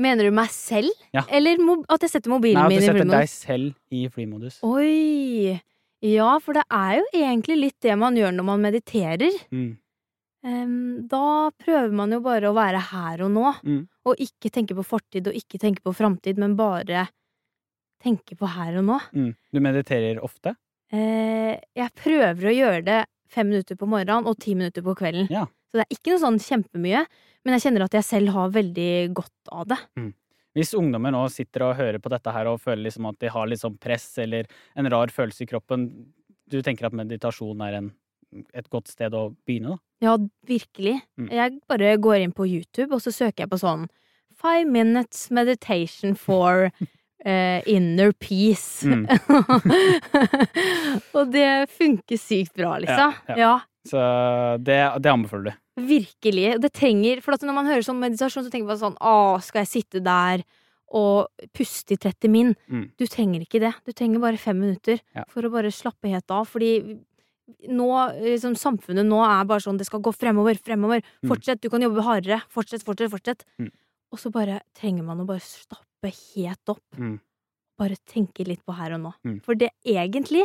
Mener 0.00 0.28
du 0.28 0.34
meg 0.34 0.48
selv? 0.54 0.90
Ja. 1.12 1.22
Eller 1.28 1.60
at 1.92 2.06
jeg 2.06 2.12
setter 2.14 2.32
mobilen 2.32 2.68
min 2.70 2.78
i 2.80 2.86
flymodus? 2.86 2.96
Nei, 2.96 2.96
at 2.96 2.96
du 2.96 3.02
setter 3.04 3.18
deg 3.18 3.28
selv 3.34 3.74
i 3.92 4.06
flymodus. 4.14 4.58
Oi! 4.64 5.60
Ja, 6.08 6.30
for 6.40 6.56
det 6.56 6.64
er 6.72 6.94
jo 7.02 7.06
egentlig 7.20 7.58
litt 7.60 7.76
det 7.84 7.92
man 8.00 8.16
gjør 8.16 8.32
når 8.38 8.46
man 8.48 8.62
mediterer. 8.64 9.34
Mm. 9.52 9.70
Um, 10.40 10.76
da 11.10 11.50
prøver 11.60 11.92
man 11.92 12.14
jo 12.16 12.22
bare 12.24 12.48
å 12.48 12.56
være 12.56 12.80
her 12.94 13.20
og 13.26 13.34
nå, 13.34 13.50
Mm. 13.60 13.82
og 14.08 14.16
ikke 14.24 14.48
tenke 14.48 14.72
på 14.78 14.84
fortid 14.88 15.28
og 15.28 15.36
ikke 15.36 15.60
tenke 15.60 15.82
på 15.84 15.92
framtid, 15.92 16.38
men 16.40 16.56
bare 16.56 17.08
tenke 18.02 18.38
på 18.40 18.48
her 18.48 18.78
og 18.80 18.86
nå. 18.88 18.96
Mm. 19.12 19.34
Du 19.52 19.60
mediterer 19.60 20.22
ofte? 20.24 20.54
Uh, 20.90 21.60
jeg 21.76 21.92
prøver 22.00 22.48
å 22.48 22.56
gjøre 22.56 22.84
det 22.88 23.00
fem 23.28 23.50
minutter 23.52 23.76
på 23.76 23.86
morgenen 23.86 24.26
og 24.26 24.40
ti 24.40 24.54
minutter 24.56 24.82
på 24.82 24.96
kvelden. 24.96 25.28
Ja. 25.30 25.44
Så 25.70 25.78
det 25.78 25.84
er 25.86 25.94
ikke 25.94 26.14
noe 26.14 26.22
sånn 26.24 26.40
kjempemye, 26.42 27.04
men 27.46 27.56
jeg 27.56 27.64
kjenner 27.66 27.86
at 27.86 27.94
jeg 27.94 28.08
selv 28.08 28.34
har 28.34 28.50
veldig 28.54 28.90
godt 29.16 29.52
av 29.54 29.68
det. 29.70 29.78
Hvis 30.58 30.72
ungdommer 30.74 31.14
nå 31.14 31.22
sitter 31.30 31.68
og 31.68 31.76
hører 31.78 32.00
på 32.02 32.10
dette 32.10 32.32
her 32.34 32.48
og 32.50 32.58
føler 32.62 32.88
liksom 32.88 33.06
at 33.06 33.20
de 33.22 33.30
har 33.30 33.46
litt 33.46 33.62
sånn 33.62 33.76
press 33.80 34.08
eller 34.18 34.48
en 34.74 34.90
rar 34.90 35.12
følelse 35.14 35.46
i 35.46 35.50
kroppen, 35.50 35.86
du 36.50 36.58
tenker 36.66 36.88
at 36.88 36.96
meditasjon 36.98 37.62
er 37.62 37.76
en, 37.78 37.92
et 38.50 38.66
godt 38.72 38.90
sted 38.90 39.14
å 39.14 39.28
begynne, 39.46 39.76
da? 39.76 39.84
Ja, 40.00 40.16
virkelig. 40.48 40.96
Mm. 41.20 41.28
Jeg 41.36 41.58
bare 41.70 41.92
går 42.02 42.24
inn 42.24 42.34
på 42.34 42.48
YouTube, 42.48 42.90
og 42.96 43.04
så 43.04 43.12
søker 43.14 43.44
jeg 43.44 43.52
på 43.52 43.60
sånn 43.62 43.86
Five 44.40 44.64
minutes 44.72 45.28
meditation 45.30 46.16
for 46.16 46.70
Uh, 47.20 47.60
inner 47.68 48.14
peace. 48.16 48.80
Mm. 48.88 49.02
og 51.12 51.26
det 51.34 51.68
funker 51.68 52.16
sykt 52.16 52.54
bra, 52.56 52.78
liksom. 52.80 53.12
Ja, 53.28 53.34
Ja, 53.36 53.50
Så 53.88 53.96
det, 54.60 54.76
det 55.00 55.08
anbefaler 55.12 55.50
du. 55.54 55.84
virkelig. 55.86 56.58
Det 56.60 56.72
trenger 56.76 57.22
For 57.24 57.32
at 57.32 57.40
når 57.48 57.54
man 57.56 57.66
hører 57.70 57.84
sånn 57.86 58.00
meditasjon, 58.02 58.44
så 58.44 58.50
tenker 58.52 58.68
man 58.68 58.76
sånn 58.80 58.98
Å, 59.00 59.40
skal 59.40 59.62
jeg 59.64 59.70
sitte 59.72 60.02
der 60.04 60.42
og 60.92 61.30
puste 61.54 61.94
i 61.94 61.96
30 62.02 62.28
min? 62.34 62.50
Mm. 62.68 62.88
Du 62.98 63.06
trenger 63.06 63.44
ikke 63.46 63.60
det. 63.62 63.70
Du 63.86 63.92
trenger 63.94 64.20
bare 64.20 64.36
fem 64.42 64.58
minutter 64.58 64.98
Ja. 65.14 65.22
for 65.30 65.46
å 65.46 65.50
bare 65.52 65.70
slappe 65.70 66.10
helt 66.10 66.28
av. 66.34 66.48
Fordi 66.50 66.98
nå, 67.70 67.88
liksom, 68.20 68.56
samfunnet 68.58 69.06
nå 69.06 69.20
er 69.24 69.44
bare 69.48 69.62
sånn 69.64 69.78
Det 69.78 69.86
skal 69.88 70.02
gå 70.02 70.12
fremover, 70.14 70.58
fremover. 70.58 71.00
Mm. 71.22 71.30
Fortsett, 71.30 71.60
du 71.62 71.70
kan 71.70 71.80
jobbe 71.80 72.02
hardere. 72.04 72.42
Fortsett, 72.50 72.82
fortsett, 72.84 73.10
fortsett. 73.14 73.44
Mm. 73.62 73.70
Og 74.12 74.18
så 74.18 74.32
bare 74.34 74.60
trenger 74.74 75.06
man 75.06 75.20
å 75.22 75.26
bare 75.26 75.40
stoppe 75.40 76.10
helt 76.34 76.68
opp. 76.74 76.82
Mm. 76.98 77.20
Bare 77.78 77.96
tenke 78.10 78.44
litt 78.46 78.64
på 78.66 78.74
her 78.76 78.92
og 78.98 79.00
nå. 79.06 79.12
Mm. 79.24 79.38
For 79.46 79.54
det 79.54 79.70
egentlig 79.86 80.44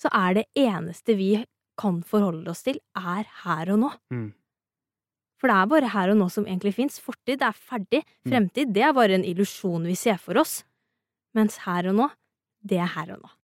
så 0.00 0.12
er 0.12 0.34
det 0.42 0.46
eneste 0.60 1.16
vi 1.16 1.32
kan 1.80 2.02
forholde 2.06 2.52
oss 2.52 2.64
til, 2.66 2.78
er 2.98 3.24
her 3.44 3.72
og 3.74 3.82
nå. 3.86 3.90
Mm. 4.12 4.28
For 5.40 5.48
det 5.48 5.56
er 5.56 5.68
bare 5.72 5.92
her 5.94 6.12
og 6.12 6.20
nå 6.20 6.28
som 6.32 6.44
egentlig 6.44 6.74
fins. 6.76 7.00
Fortid 7.00 7.40
er 7.40 7.56
ferdig. 7.56 8.02
Mm. 8.04 8.32
Fremtid 8.32 8.74
det 8.76 8.84
er 8.84 8.96
bare 8.96 9.16
en 9.16 9.24
illusjon 9.24 9.88
vi 9.88 9.96
ser 9.96 10.20
for 10.20 10.40
oss. 10.40 10.60
Mens 11.36 11.62
her 11.64 11.88
og 11.88 11.96
nå, 11.96 12.10
det 12.66 12.82
er 12.82 12.90
her 12.98 13.14
og 13.16 13.22
nå. 13.24 13.36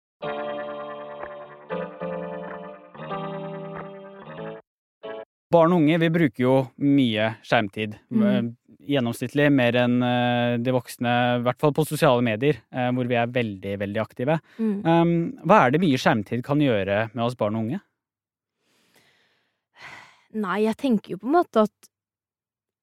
Barn 5.55 5.73
og 5.73 5.81
unge 5.81 5.97
vi 6.03 6.13
bruker 6.13 6.43
jo 6.43 6.55
mye 6.83 7.33
skjermtid. 7.47 7.97
Mm. 8.13 8.23
Eh, 8.29 8.47
Gjennomsnittlig 8.87 9.49
mer 9.51 9.75
enn 9.81 9.97
eh, 10.05 10.57
de 10.63 10.75
voksne, 10.75 11.13
i 11.41 11.43
hvert 11.47 11.59
fall 11.63 11.73
på 11.75 11.83
sosiale 11.89 12.23
medier, 12.23 12.61
eh, 12.71 12.91
hvor 12.95 13.09
vi 13.11 13.17
er 13.19 13.33
veldig, 13.35 13.73
veldig 13.81 14.03
aktive. 14.03 14.37
Mm. 14.61 14.77
Um, 14.85 15.15
hva 15.43 15.65
er 15.65 15.75
det 15.75 15.81
mye 15.83 15.99
skjermtid 15.99 16.45
kan 16.47 16.63
gjøre 16.63 17.07
med 17.15 17.25
oss 17.25 17.39
barn 17.39 17.59
og 17.59 17.65
unge? 17.65 17.81
Nei, 20.37 20.63
jeg 20.67 20.79
tenker 20.81 21.15
jo 21.15 21.21
på 21.23 21.29
en 21.31 21.37
måte 21.39 21.67
at 21.67 21.91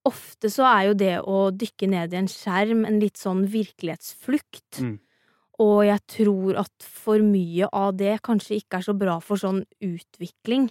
ofte 0.08 0.50
så 0.52 0.66
er 0.68 0.90
jo 0.90 1.00
det 1.00 1.16
å 1.22 1.40
dykke 1.56 1.88
ned 1.92 2.14
i 2.14 2.20
en 2.20 2.30
skjerm 2.32 2.84
en 2.88 3.00
litt 3.00 3.20
sånn 3.20 3.46
virkelighetsflukt. 3.52 4.82
Mm. 4.84 4.98
Og 5.64 5.84
jeg 5.86 6.02
tror 6.10 6.60
at 6.64 6.88
for 6.88 7.24
mye 7.24 7.70
av 7.70 7.94
det 8.00 8.18
kanskje 8.26 8.58
ikke 8.60 8.82
er 8.82 8.88
så 8.88 8.96
bra 8.98 9.20
for 9.24 9.40
sånn 9.40 9.62
utvikling 9.86 10.68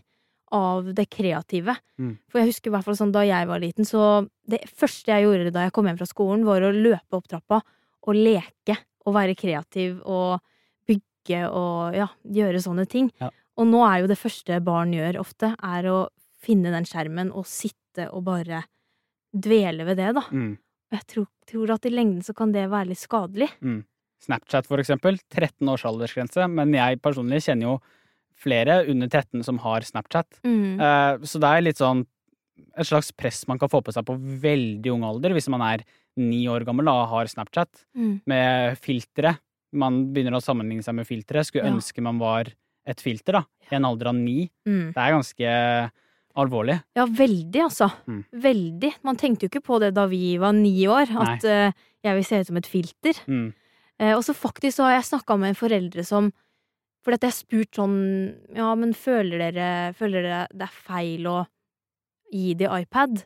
av 0.53 0.91
det 0.93 1.07
kreative. 1.09 1.79
Mm. 1.97 2.17
For 2.29 2.43
jeg 2.43 2.51
husker 2.51 2.69
i 2.71 2.75
hvert 2.75 2.87
fall 2.87 2.99
sånn 2.99 3.15
da 3.15 3.23
jeg 3.25 3.49
var 3.49 3.63
liten, 3.63 3.89
så 3.89 4.27
det 4.49 4.61
første 4.69 5.15
jeg 5.15 5.25
gjorde 5.25 5.53
da 5.55 5.67
jeg 5.67 5.75
kom 5.77 5.89
hjem 5.89 6.01
fra 6.03 6.09
skolen, 6.11 6.45
var 6.45 6.67
å 6.67 6.75
løpe 6.75 7.19
opp 7.19 7.31
trappa 7.31 7.63
og 8.03 8.19
leke 8.19 8.77
og 9.07 9.17
være 9.17 9.39
kreativ 9.39 10.03
og 10.05 10.43
bygge 10.89 11.47
og 11.49 11.97
ja, 11.97 12.11
gjøre 12.37 12.61
sånne 12.63 12.85
ting. 12.91 13.09
Ja. 13.23 13.31
Og 13.61 13.69
nå 13.69 13.81
er 13.87 14.03
jo 14.03 14.11
det 14.11 14.21
første 14.21 14.59
barn 14.65 14.93
gjør 14.97 15.23
ofte, 15.23 15.55
er 15.57 15.89
å 15.89 16.03
finne 16.43 16.73
den 16.75 16.85
skjermen 16.89 17.31
og 17.33 17.47
sitte 17.47 18.09
og 18.13 18.25
bare 18.27 18.65
dvele 19.33 19.87
ved 19.89 19.97
det, 20.01 20.11
da. 20.19 20.25
Mm. 20.33 20.53
Og 20.93 20.99
jeg 20.99 21.07
tror, 21.09 21.27
tror 21.49 21.71
at 21.77 21.87
i 21.89 21.93
lengden 21.95 22.23
så 22.27 22.35
kan 22.37 22.53
det 22.53 22.67
være 22.73 22.91
litt 22.91 23.01
skadelig. 23.01 23.49
Mm. 23.65 23.83
Snapchat, 24.23 24.67
for 24.69 24.79
eksempel. 24.83 25.17
13 25.33 25.69
års 25.73 25.85
aldersgrense. 25.89 26.45
Men 26.53 26.75
jeg 26.77 27.01
personlig 27.03 27.41
kjenner 27.47 27.71
jo 27.73 27.77
flere 28.43 28.83
under 28.91 29.09
13 29.11 29.43
som 29.47 29.59
har 29.63 29.81
Snapchat. 29.87 30.41
Mm. 30.45 30.77
Eh, 30.81 31.25
så 31.27 31.41
det 31.43 31.49
er 31.49 31.65
litt 31.65 31.81
sånn 31.81 32.05
et 32.77 32.87
slags 32.87 33.11
press 33.17 33.47
man 33.49 33.59
kan 33.59 33.71
få 33.73 33.81
på 33.85 33.93
seg 33.95 34.05
på 34.07 34.15
veldig 34.43 34.93
ung 34.93 35.03
alder, 35.09 35.33
hvis 35.35 35.49
man 35.53 35.63
er 35.65 35.83
ni 36.21 36.43
år 36.53 36.65
gammel 36.69 36.85
da, 36.87 36.93
og 37.03 37.09
har 37.09 37.31
Snapchat, 37.33 37.85
Mm. 37.97 38.21
med 38.27 38.77
filtre. 38.79 39.39
Man 39.73 40.13
begynner 40.13 40.37
å 40.37 40.43
sammenligne 40.45 40.85
seg 40.85 40.95
med 40.95 41.07
filtre. 41.09 41.41
Skulle 41.45 41.65
Ja. 41.65 41.73
ønske 41.73 42.03
man 42.03 42.19
var 42.19 42.45
et 42.87 43.01
filter, 43.01 43.33
da. 43.33 43.45
I 43.71 43.77
en 43.77 43.85
alder 43.87 44.09
av 44.09 44.15
ni. 44.15 44.51
Mm. 44.67 44.93
Det 44.93 44.97
er 45.01 45.13
ganske 45.17 45.91
alvorlig. 46.39 46.79
Ja, 46.97 47.07
veldig, 47.07 47.63
altså. 47.67 47.89
Mm. 48.07 48.21
Veldig. 48.45 48.93
Man 49.07 49.19
tenkte 49.21 49.47
jo 49.47 49.53
ikke 49.53 49.65
på 49.67 49.81
det 49.83 49.93
da 49.97 50.07
vi 50.11 50.37
var 50.41 50.55
ni 50.57 50.75
år, 50.91 51.13
at 51.25 51.45
uh, 51.49 51.83
jeg 52.05 52.19
vil 52.19 52.29
se 52.29 52.41
ut 52.41 52.51
som 52.51 52.61
et 52.61 52.71
filter. 52.71 53.19
Mm. 53.27 53.51
Uh, 54.01 54.15
og 54.15 54.23
så 54.27 54.37
faktisk 54.37 54.79
så 54.79 54.89
har 54.89 54.97
jeg 54.99 55.11
snakka 55.11 55.37
med 55.41 55.59
foreldre 55.59 56.05
som 56.07 56.33
Fordi 57.03 57.19
at 57.19 57.25
jeg 57.27 57.33
har 57.33 57.37
spurt 57.37 57.77
sånn 57.77 57.99
Ja, 58.57 58.71
men 58.79 58.95
føler 58.95 59.43
dere, 59.43 59.93
føler 59.99 60.23
dere 60.23 60.47
det 60.55 60.69
er 60.69 60.81
feil 60.87 61.27
å 61.29 61.39
gi 62.33 62.55
de 62.57 62.71
iPad? 62.71 63.25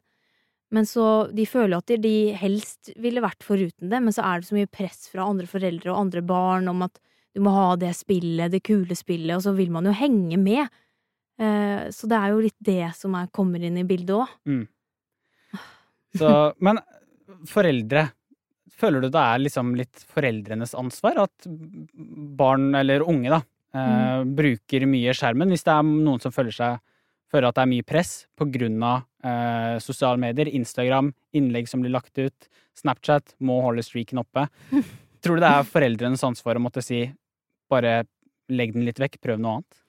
Men 0.74 0.88
så 0.88 1.28
De 1.30 1.46
føler 1.46 1.78
at 1.78 1.92
de, 2.02 2.16
helst 2.34 2.90
ville 2.98 3.22
vært 3.22 3.46
foruten 3.46 3.92
det, 3.92 4.00
men 4.02 4.14
så 4.14 4.24
er 4.26 4.40
det 4.40 4.48
så 4.48 4.56
mye 4.56 4.70
press 4.72 5.06
fra 5.12 5.28
andre 5.28 5.46
foreldre 5.46 5.92
og 5.92 6.00
andre 6.00 6.24
barn 6.26 6.66
om 6.72 6.82
at 6.88 6.98
du 7.36 7.42
må 7.44 7.52
ha 7.52 7.76
det 7.76 7.92
spillet, 7.94 8.50
det 8.50 8.64
kule 8.64 8.96
spillet, 8.96 9.36
og 9.36 9.44
så 9.44 9.52
vil 9.52 9.70
man 9.70 9.84
jo 9.84 9.92
henge 9.94 10.38
med. 10.40 10.72
Eh, 11.36 11.88
så 11.92 12.08
det 12.08 12.18
er 12.18 12.32
jo 12.32 12.44
litt 12.44 12.58
det 12.64 12.90
som 12.96 13.16
er, 13.18 13.28
kommer 13.34 13.62
inn 13.62 13.76
i 13.80 13.86
bildet 13.88 14.14
òg. 14.16 14.36
Så, 16.16 16.30
men 16.64 16.80
foreldre, 17.50 18.06
føler 18.72 19.04
du 19.04 19.10
det 19.12 19.22
er 19.22 19.42
liksom 19.42 19.74
litt 19.76 20.04
foreldrenes 20.14 20.72
ansvar 20.78 21.20
at 21.26 21.48
barn, 22.40 22.70
eller 22.78 23.04
unge, 23.04 23.32
da, 23.34 23.42
eh, 23.76 24.24
bruker 24.38 24.88
mye 24.88 25.14
skjermen? 25.16 25.52
Hvis 25.52 25.66
det 25.66 25.74
er 25.74 25.88
noen 25.88 26.22
som 26.24 26.34
føler 26.34 26.56
seg 26.56 26.80
føler 27.32 27.50
at 27.50 27.58
det 27.58 27.64
er 27.64 27.72
mye 27.72 27.86
press 27.86 28.12
av 28.38 29.02
eh, 29.26 29.78
sosiale 29.82 30.20
medier, 30.22 30.48
Instagram, 30.48 31.12
innlegg 31.36 31.68
som 31.68 31.82
blir 31.82 31.94
lagt 31.94 32.16
ut, 32.18 32.48
Snapchat, 32.76 33.34
må 33.40 33.60
holde 33.64 33.82
streaken 33.82 34.22
oppe. 34.22 34.46
Tror 35.24 35.38
du 35.38 35.42
det 35.42 35.50
er 35.50 35.66
foreldrenes 35.66 36.24
ansvar 36.26 36.58
å 36.58 36.62
måtte 36.62 36.84
si 36.84 37.06
bare 37.70 38.04
legg 38.52 38.76
den 38.76 38.86
litt 38.86 39.00
vekk, 39.02 39.18
prøv 39.24 39.40
noe 39.42 39.58
annet? 39.58 39.82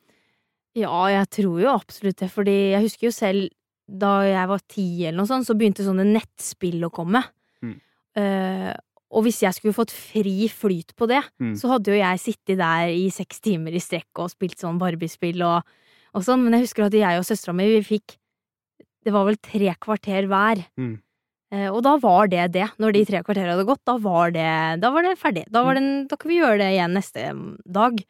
Ja, 0.77 0.97
jeg 1.09 1.29
tror 1.33 1.61
jo 1.63 1.71
absolutt 1.73 2.19
det, 2.21 2.29
fordi 2.33 2.57
jeg 2.75 2.83
husker 2.85 3.07
jo 3.09 3.13
selv 3.15 3.47
da 3.87 4.17
jeg 4.27 4.49
var 4.51 4.61
ti 4.67 4.83
eller 5.07 5.17
noe 5.21 5.29
sånt, 5.29 5.47
så 5.47 5.55
begynte 5.57 5.85
sånne 5.85 6.03
nettspill 6.05 6.83
å 6.85 6.91
komme. 6.93 7.21
Mm. 7.63 7.77
Uh, 8.19 8.73
og 9.15 9.23
hvis 9.23 9.39
jeg 9.45 9.55
skulle 9.55 9.73
fått 9.77 9.93
fri 9.95 10.49
flyt 10.51 10.91
på 10.99 11.07
det, 11.07 11.21
Mm. 11.39 11.53
så 11.55 11.69
hadde 11.71 11.93
jo 11.93 11.97
jeg 12.01 12.19
sittet 12.19 12.59
der 12.59 12.91
i 12.91 13.07
seks 13.09 13.39
timer 13.39 13.71
i 13.71 13.79
strekk 13.79 14.19
og 14.19 14.29
spilt 14.33 14.59
sånn 14.59 14.77
Barbie-spill 14.81 15.39
og, 15.47 15.63
og 16.13 16.25
sånn, 16.27 16.43
men 16.43 16.57
jeg 16.57 16.65
husker 16.67 16.85
at 16.89 16.97
jeg 16.99 17.17
og 17.21 17.23
søstera 17.25 17.55
mi, 17.55 17.69
vi 17.79 17.83
fikk 17.95 18.17
Det 19.07 19.13
var 19.15 19.23
vel 19.23 19.37
tre 19.39 19.71
kvarter 19.79 20.27
hver. 20.27 20.65
Mm. 20.75 20.97
Eh, 21.55 21.69
og 21.71 21.79
da 21.85 21.93
var 22.03 22.27
det 22.27 22.51
det. 22.51 22.65
Når 22.77 22.91
de 22.91 23.05
tre 23.07 23.21
kvarterene 23.23 23.53
hadde 23.55 23.63
gått, 23.69 23.79
da 23.87 23.95
var 24.03 24.33
det, 24.35 24.81
da 24.81 24.89
var 24.91 25.05
det 25.07 25.13
ferdig. 25.15 25.45
Da, 25.47 25.61
var 25.63 25.77
det, 25.79 26.09
da 26.11 26.17
kan 26.19 26.27
vi 26.27 26.41
gjøre 26.41 26.57
det 26.59 26.67
igjen 26.73 26.91
neste 26.97 27.23
dag. 27.63 28.01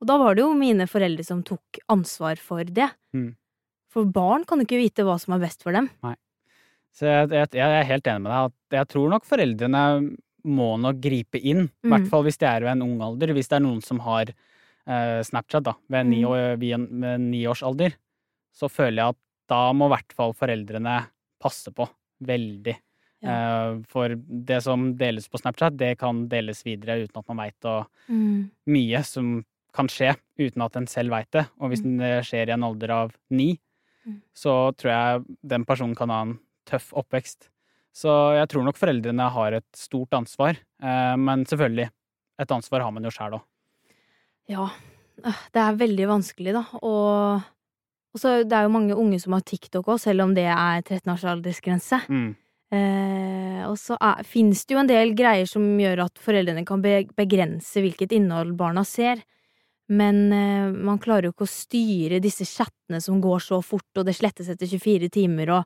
Mm. 0.00 0.02
Og 0.02 0.08
da 0.08 0.16
var 0.18 0.34
det 0.34 0.42
jo 0.46 0.54
mine 0.56 0.86
foreldre 0.88 1.24
som 1.26 1.42
tok 1.44 1.78
ansvar 1.92 2.36
for 2.40 2.64
det. 2.64 2.88
Mm. 3.12 3.34
For 3.92 4.04
barn 4.06 4.44
kan 4.48 4.60
ikke 4.64 4.78
vite 4.80 5.04
hva 5.04 5.18
som 5.20 5.34
er 5.36 5.42
best 5.44 5.62
for 5.62 5.72
dem. 5.76 5.90
Nei. 6.02 6.14
Så 6.96 7.06
jeg, 7.06 7.28
jeg, 7.30 7.48
jeg 7.54 7.70
er 7.80 7.84
helt 7.86 8.06
enig 8.08 8.22
med 8.24 8.32
deg. 8.32 8.50
at 8.50 8.76
Jeg 8.80 8.88
tror 8.88 9.10
nok 9.12 9.24
foreldrene 9.28 9.82
må 10.48 10.70
nok 10.80 11.00
gripe 11.04 11.38
inn. 11.38 11.66
I 11.68 11.86
Mm. 11.86 11.90
hvert 11.92 12.08
fall 12.08 12.24
hvis 12.24 12.38
det 12.40 12.48
er 12.48 12.60
ved 12.64 12.72
en 12.72 12.82
ung 12.86 13.00
alder. 13.02 13.34
Hvis 13.36 13.48
det 13.50 13.58
er 13.60 13.64
noen 13.66 13.82
som 13.84 14.00
har 14.00 14.30
eh, 14.88 15.20
Snapchat 15.22 15.62
da, 15.68 15.74
ved 15.88 16.06
ni, 16.08 16.22
Mm. 16.24 16.30
år, 16.30 16.64
en, 16.74 16.86
ved 17.02 17.20
ni 17.20 17.44
års 17.46 17.62
alder, 17.62 17.92
så 18.56 18.68
føler 18.70 18.96
jeg 19.02 19.08
at 19.14 19.16
da 19.48 19.72
må 19.76 19.86
i 19.90 19.94
hvert 19.96 20.12
fall 20.16 20.32
foreldrene 20.32 21.06
passe 21.42 21.70
på. 21.74 21.86
Veldig. 22.24 22.76
Eh, 23.22 23.82
for 23.86 24.08
det 24.16 24.62
som 24.64 24.94
deles 24.96 25.28
på 25.28 25.38
Snapchat, 25.38 25.76
det 25.76 25.98
kan 25.98 26.26
deles 26.28 26.62
videre 26.64 27.02
uten 27.04 27.20
at 27.20 27.28
man 27.28 27.42
veit 27.44 27.68
mye 28.66 29.04
som 29.04 29.44
kan 29.76 29.88
skje 29.88 30.14
uten 30.40 30.62
at 30.64 30.76
en 30.76 30.86
selv 30.90 31.12
veit 31.14 31.30
det. 31.36 31.46
Og 31.60 31.70
hvis 31.72 31.82
det 31.84 32.12
skjer 32.28 32.48
i 32.50 32.54
en 32.56 32.64
alder 32.66 32.90
av 32.90 33.16
ni, 33.30 33.54
Mm. 34.00 34.14
så 34.32 34.72
tror 34.80 34.90
jeg 34.90 35.24
den 35.44 35.64
personen 35.68 35.94
kan 35.94 36.08
ha 36.08 36.22
en 36.24 36.38
tøff 36.64 36.86
oppvekst. 36.96 37.50
Så 37.92 38.08
jeg 38.38 38.48
tror 38.48 38.64
nok 38.64 38.78
foreldrene 38.80 39.26
har 39.34 39.52
et 39.58 39.66
stort 39.76 40.14
ansvar. 40.16 40.56
Eh, 40.82 41.16
men 41.20 41.44
selvfølgelig, 41.44 41.90
et 42.40 42.54
ansvar 42.54 42.80
har 42.80 42.94
man 42.96 43.04
jo 43.04 43.10
sjæl 43.12 43.36
òg. 43.36 43.42
Ja, 44.48 44.70
øh, 45.24 45.40
det 45.52 45.60
er 45.62 45.76
veldig 45.82 46.06
vanskelig, 46.08 46.54
da. 46.56 46.64
Og, 46.80 47.42
og 48.14 48.22
så 48.22 48.40
det 48.42 48.56
er 48.56 48.62
jo 48.62 48.72
mange 48.72 48.96
unge 48.96 49.20
som 49.20 49.36
har 49.36 49.44
TikTok 49.44 49.86
òg, 49.92 50.00
selv 50.00 50.24
om 50.24 50.32
det 50.34 50.46
er 50.48 50.80
13 50.80 51.12
års 51.12 51.24
aldersgrense. 51.24 52.00
Mm. 52.08 52.30
Eh, 52.72 53.62
og 53.66 53.76
så 53.76 53.98
fins 54.24 54.64
det 54.64 54.76
jo 54.76 54.80
en 54.80 54.88
del 54.88 55.12
greier 55.18 55.46
som 55.50 55.64
gjør 55.78 56.06
at 56.06 56.22
foreldrene 56.22 56.64
kan 56.64 56.80
begrense 56.80 57.82
hvilket 57.82 58.14
innhold 58.16 58.54
barna 58.56 58.84
ser. 58.86 59.20
Men 59.90 60.18
eh, 60.32 60.70
man 60.70 61.00
klarer 61.02 61.28
jo 61.28 61.32
ikke 61.34 61.46
å 61.48 61.50
styre 61.50 62.20
disse 62.22 62.46
chattene 62.46 63.00
som 63.02 63.20
går 63.22 63.42
så 63.42 63.58
fort, 63.64 63.88
og 63.98 64.06
det 64.06 64.14
slettes 64.18 64.48
etter 64.52 64.68
24 64.70 65.08
timer, 65.10 65.50
og 65.58 65.64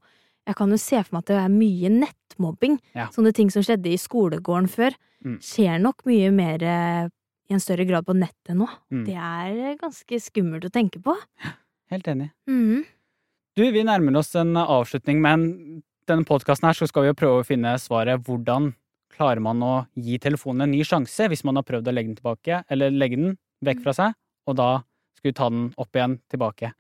jeg 0.48 0.56
kan 0.58 0.72
jo 0.72 0.78
se 0.80 1.00
for 1.04 1.16
meg 1.16 1.24
at 1.24 1.30
det 1.32 1.36
er 1.40 1.52
mye 1.52 1.90
nettmobbing. 1.92 2.78
Ja. 2.96 3.06
Sånne 3.12 3.32
ting 3.36 3.50
som 3.52 3.64
skjedde 3.64 3.92
i 3.92 4.00
skolegården 4.00 4.70
før, 4.72 4.96
Mm. 5.24 5.38
skjer 5.40 5.78
nok 5.80 6.02
mye 6.04 6.28
mer 6.36 6.60
eh, 6.68 7.06
i 7.48 7.54
en 7.56 7.60
større 7.62 7.86
grad 7.88 8.04
på 8.04 8.12
nettet 8.12 8.52
nå. 8.58 8.66
Mm. 8.92 9.04
Det 9.06 9.14
er 9.16 9.78
ganske 9.80 10.18
skummelt 10.20 10.66
å 10.68 10.70
tenke 10.72 11.00
på. 11.00 11.14
Helt 11.88 12.08
enig. 12.12 12.26
Mm. 12.46 12.82
Du, 13.56 13.62
vi 13.72 13.84
nærmer 13.88 14.18
oss 14.20 14.34
en 14.36 14.52
avslutning, 14.60 15.22
men 15.24 15.46
denne 16.04 16.28
podkasten 16.28 16.68
her 16.68 16.76
så 16.76 16.84
skal 16.90 17.06
vi 17.06 17.08
jo 17.14 17.16
prøve 17.16 17.40
å 17.40 17.46
finne 17.48 17.72
svaret 17.80 18.20
hvordan 18.26 18.74
klarer 19.14 19.40
man 19.40 19.62
å 19.64 19.72
gi 19.96 20.18
telefonen 20.20 20.66
en 20.66 20.74
ny 20.74 20.84
sjanse 20.84 21.30
hvis 21.30 21.44
man 21.48 21.56
har 21.56 21.64
prøvd 21.64 21.88
å 21.88 21.94
legge 21.94 22.10
den 22.12 22.18
tilbake, 22.20 22.60
eller 22.68 22.92
legge 22.92 23.16
den 23.16 23.36
vekk 23.62 23.82
fra 23.84 23.92
seg, 23.96 24.14
og 24.48 24.56
da 24.56 24.70
skal 25.18 25.30
vi 25.30 25.36
ta 25.38 25.48
den 25.50 25.68
opp 25.80 25.94
igjen 25.96 26.18
tilbake. 26.32 26.72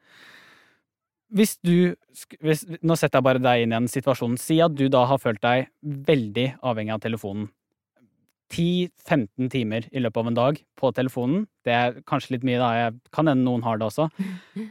Hvis 1.34 1.56
du 1.64 1.94
hvis, 2.44 2.64
Nå 2.82 2.94
setter 2.96 3.18
jeg 3.18 3.24
bare 3.26 3.42
deg 3.42 3.62
inn 3.64 3.72
i 3.72 3.76
en 3.76 3.88
situasjon. 3.90 4.36
Si 4.38 4.60
at 4.62 4.74
du 4.76 4.88
da 4.88 5.04
har 5.10 5.18
følt 5.18 5.40
deg 5.42 5.68
veldig 5.82 6.58
avhengig 6.62 6.92
av 6.94 7.00
telefonen. 7.02 7.48
10-15 8.52 9.48
timer 9.50 9.86
i 9.90 10.02
løpet 10.04 10.20
av 10.20 10.28
en 10.30 10.36
dag 10.36 10.60
på 10.78 10.90
telefonen. 10.94 11.46
Det 11.66 11.72
er 11.74 11.96
kanskje 12.06 12.36
litt 12.36 12.44
mye, 12.46 12.60
da. 12.60 12.68
Jeg 12.78 12.98
kan 13.14 13.26
hende 13.30 13.42
noen 13.48 13.64
har 13.66 13.80
det 13.80 13.88
også. 13.88 14.10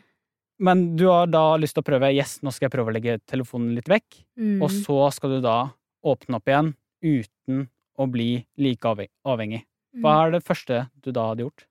Men 0.64 0.86
du 0.96 1.08
har 1.10 1.28
da 1.28 1.58
lyst 1.60 1.76
til 1.76 1.84
å 1.84 1.88
prøve 1.90 2.14
Yes, 2.14 2.38
nå 2.46 2.54
skal 2.54 2.70
jeg 2.70 2.76
prøve 2.78 2.94
å 2.94 2.96
legge 2.96 3.18
telefonen 3.28 3.74
litt 3.76 3.90
vekk. 3.92 4.22
Mm. 4.40 4.62
Og 4.64 4.70
så 4.72 5.10
skal 5.18 5.36
du 5.38 5.42
da 5.44 5.58
åpne 6.06 6.40
opp 6.40 6.48
igjen 6.48 6.74
uten 7.04 7.66
å 8.00 8.08
bli 8.10 8.46
like 8.62 8.88
avhengig. 9.26 9.64
Hva 10.00 10.14
Mm. 10.14 10.22
er 10.28 10.32
det 10.32 10.44
første 10.46 10.90
du 11.04 11.12
da 11.12 11.28
hadde 11.30 11.44
gjort? 11.44 11.66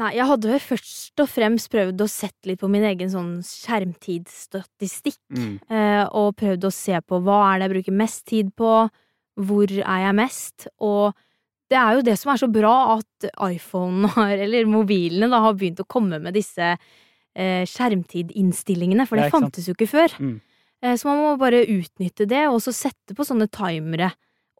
Nei, 0.00 0.14
jeg 0.16 0.24
hadde 0.30 0.48
vel 0.48 0.62
først 0.64 1.20
og 1.20 1.28
fremst 1.28 1.68
prøvd 1.72 2.00
å 2.00 2.08
sette 2.08 2.48
litt 2.48 2.60
på 2.62 2.68
min 2.72 2.84
egen 2.88 3.10
sånn 3.12 3.32
skjermtidsstatistikk. 3.44 5.18
Eh, 5.68 6.04
og 6.16 6.36
prøvd 6.40 6.64
å 6.68 6.72
se 6.72 7.00
på 7.04 7.18
hva 7.24 7.40
er 7.50 7.58
det 7.60 7.66
jeg 7.68 7.74
bruker 7.74 7.96
mest 8.00 8.24
tid 8.30 8.52
på, 8.56 8.70
hvor 9.40 9.72
er 9.72 10.00
jeg 10.06 10.16
mest, 10.16 10.68
og 10.80 11.12
det 11.70 11.78
er 11.78 11.94
jo 11.98 12.02
det 12.02 12.16
som 12.18 12.32
er 12.32 12.40
så 12.42 12.48
bra 12.50 12.72
at 12.96 13.28
iPhone 13.46 14.08
har, 14.16 14.32
eller 14.46 14.66
mobilene 14.70 15.28
da, 15.30 15.42
har 15.46 15.54
begynt 15.58 15.82
å 15.84 15.88
komme 15.88 16.18
med 16.22 16.34
disse 16.34 16.72
eh, 16.74 17.62
skjermtidinnstillingene, 17.68 19.06
for 19.06 19.16
Ja, 19.20 19.26
det 19.26 19.30
ikke 19.30 19.38
fantes 19.38 19.68
jo 19.70 19.76
ikke 19.76 19.90
før. 19.92 20.16
Mm. 20.18 20.34
Eh, 20.82 20.96
så 20.98 21.08
man 21.10 21.22
må 21.22 21.36
bare 21.40 21.62
utnytte 21.68 22.26
det, 22.28 22.46
og 22.50 22.58
så 22.64 22.74
sette 22.74 23.14
på 23.16 23.26
sånne 23.28 23.46
timere. 23.52 24.10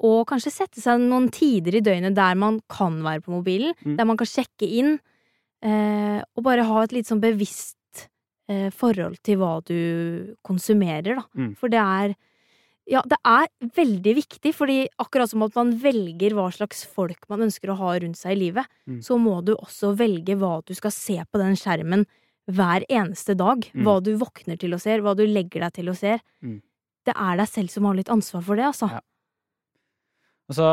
Og 0.06 0.22
kanskje 0.30 0.52
sette 0.54 0.80
seg 0.80 1.02
noen 1.02 1.28
tider 1.34 1.76
i 1.76 1.82
døgnet 1.84 2.14
der 2.16 2.38
man 2.40 2.60
kan 2.72 3.00
være 3.04 3.24
på 3.24 3.34
mobilen, 3.34 3.74
Mm. 3.84 3.96
der 3.98 4.06
man 4.08 4.16
kan 4.20 4.28
sjekke 4.28 4.68
inn, 4.68 4.98
eh, 5.62 6.20
og 6.36 6.42
bare 6.46 6.64
ha 6.68 6.82
et 6.84 6.92
litt 6.96 7.08
sånn 7.10 7.22
bevisst 7.22 7.76
eh, 8.50 8.70
forhold 8.74 9.20
til 9.26 9.38
hva 9.40 9.58
du 9.66 10.34
konsumerer, 10.46 11.20
da. 11.20 11.24
Mm. 11.36 11.54
For 11.60 11.72
det 11.72 11.80
er 11.84 12.16
ja, 12.90 13.02
det 13.06 13.20
er 13.22 13.46
veldig 13.76 14.12
viktig, 14.16 14.50
fordi 14.56 14.78
akkurat 14.98 15.30
som 15.30 15.44
at 15.46 15.54
man 15.54 15.68
velger 15.78 16.32
hva 16.34 16.48
slags 16.50 16.80
folk 16.90 17.28
man 17.30 17.44
ønsker 17.46 17.70
å 17.70 17.76
ha 17.78 17.92
rundt 18.02 18.18
seg 18.18 18.32
i 18.34 18.40
livet, 18.48 18.66
Mm. 18.88 18.96
så 19.04 19.14
må 19.20 19.36
du 19.44 19.52
også 19.54 19.92
velge 19.94 20.34
hva 20.40 20.56
du 20.66 20.72
skal 20.74 20.90
se 20.90 21.20
på 21.22 21.38
den 21.38 21.54
skjermen 21.54 22.02
hver 22.50 22.82
eneste 22.90 23.36
dag. 23.38 23.62
Mm. 23.70 23.84
Hva 23.86 24.00
du 24.02 24.16
våkner 24.18 24.58
til 24.58 24.74
å 24.74 24.80
se, 24.80 24.96
hva 24.98 25.14
du 25.14 25.22
legger 25.22 25.60
deg 25.68 25.72
til 25.76 25.92
å 25.92 25.94
se. 25.94 26.16
Mm. 26.42 26.56
Det 27.06 27.14
er 27.14 27.36
deg 27.38 27.46
selv 27.48 27.70
som 27.70 27.84
har 27.86 27.94
litt 27.94 28.10
ansvar 28.10 28.42
for 28.42 28.58
det, 28.58 28.64
altså. 28.72 28.90
Ja. 28.90 29.00
Og 30.50 30.56
så 30.58 30.72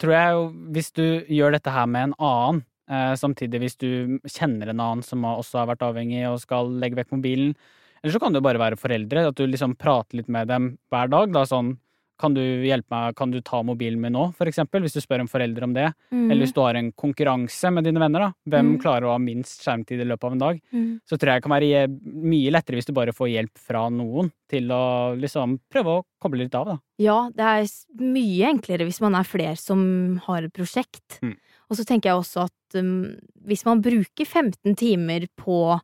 tror 0.00 0.14
jeg 0.14 0.32
jo, 0.38 0.42
hvis 0.72 0.90
du 0.96 1.04
gjør 1.28 1.52
dette 1.58 1.74
her 1.74 1.86
med 1.90 2.08
en 2.08 2.14
annen, 2.18 2.64
samtidig 2.88 3.60
hvis 3.60 3.76
du 3.78 4.18
kjenner 4.26 4.68
en 4.72 4.80
annen 4.80 5.02
som 5.04 5.22
også 5.22 5.58
har 5.62 5.66
vært 5.74 5.84
avhengig 5.88 6.24
og 6.30 6.40
skal 6.40 6.70
legge 6.80 6.96
vekk 6.96 7.12
mobilen, 7.18 7.54
eller 8.02 8.14
så 8.14 8.20
kan 8.22 8.32
det 8.32 8.40
jo 8.40 8.46
bare 8.48 8.58
være 8.62 8.78
foreldre, 8.78 9.26
at 9.28 9.34
du 9.36 9.46
liksom 9.46 9.76
prater 9.76 10.16
litt 10.20 10.28
med 10.28 10.48
dem 10.48 10.78
hver 10.90 11.08
dag, 11.10 11.32
da 11.32 11.42
sånn, 11.44 11.76
kan 12.18 12.34
du 12.34 12.40
hjelpe 12.42 12.90
meg, 12.90 13.14
kan 13.14 13.30
du 13.30 13.40
ta 13.46 13.60
mobilen 13.62 14.00
min 14.02 14.10
nå, 14.12 14.34
for 14.34 14.46
eksempel, 14.50 14.82
hvis 14.82 14.96
du 14.96 14.98
spør 15.00 15.20
en 15.22 15.28
forelder 15.30 15.62
om 15.62 15.72
det, 15.76 15.92
Mm. 16.10 16.30
eller 16.32 16.42
hvis 16.42 16.52
du 16.52 16.60
har 16.64 16.74
en 16.74 16.90
konkurranse 16.90 17.70
med 17.72 17.84
dine 17.84 18.00
venner, 18.00 18.18
da, 18.18 18.32
hvem 18.50 18.72
Mm. 18.74 18.80
klarer 18.82 19.02
å 19.06 19.12
ha 19.12 19.18
minst 19.18 19.62
skjermtid 19.62 20.00
i 20.00 20.04
løpet 20.04 20.24
av 20.24 20.32
en 20.32 20.38
dag, 20.38 20.60
Mm. 20.74 21.00
så 21.06 21.16
tror 21.16 21.30
jeg 21.30 21.36
det 21.36 21.42
kan 21.42 21.52
være 21.52 22.00
mye 22.02 22.50
lettere 22.50 22.74
hvis 22.74 22.86
du 22.86 22.92
bare 22.92 23.12
får 23.12 23.28
hjelp 23.30 23.56
fra 23.58 23.88
noen 23.88 24.32
til 24.48 24.66
å 24.68 25.14
liksom 25.16 25.60
prøve 25.70 25.86
å 25.86 26.04
koble 26.20 26.38
litt 26.42 26.54
av, 26.56 26.66
da. 26.66 26.78
Ja, 26.98 27.30
det 27.30 27.38
er 27.38 28.02
mye 28.02 28.50
enklere 28.50 28.84
hvis 28.84 29.00
man 29.00 29.14
er 29.14 29.22
flere 29.22 29.56
som 29.56 30.16
har 30.26 30.42
et 30.42 30.52
prosjekt. 30.52 31.20
Mm. 31.22 31.36
Og 31.70 31.76
så 31.76 31.84
tenker 31.84 32.10
jeg 32.10 32.18
også 32.22 32.46
at 32.48 32.78
um, 32.80 33.16
hvis 33.46 33.64
man 33.68 33.82
bruker 33.84 34.24
15 34.26 34.74
timer 34.76 35.26
på 35.36 35.78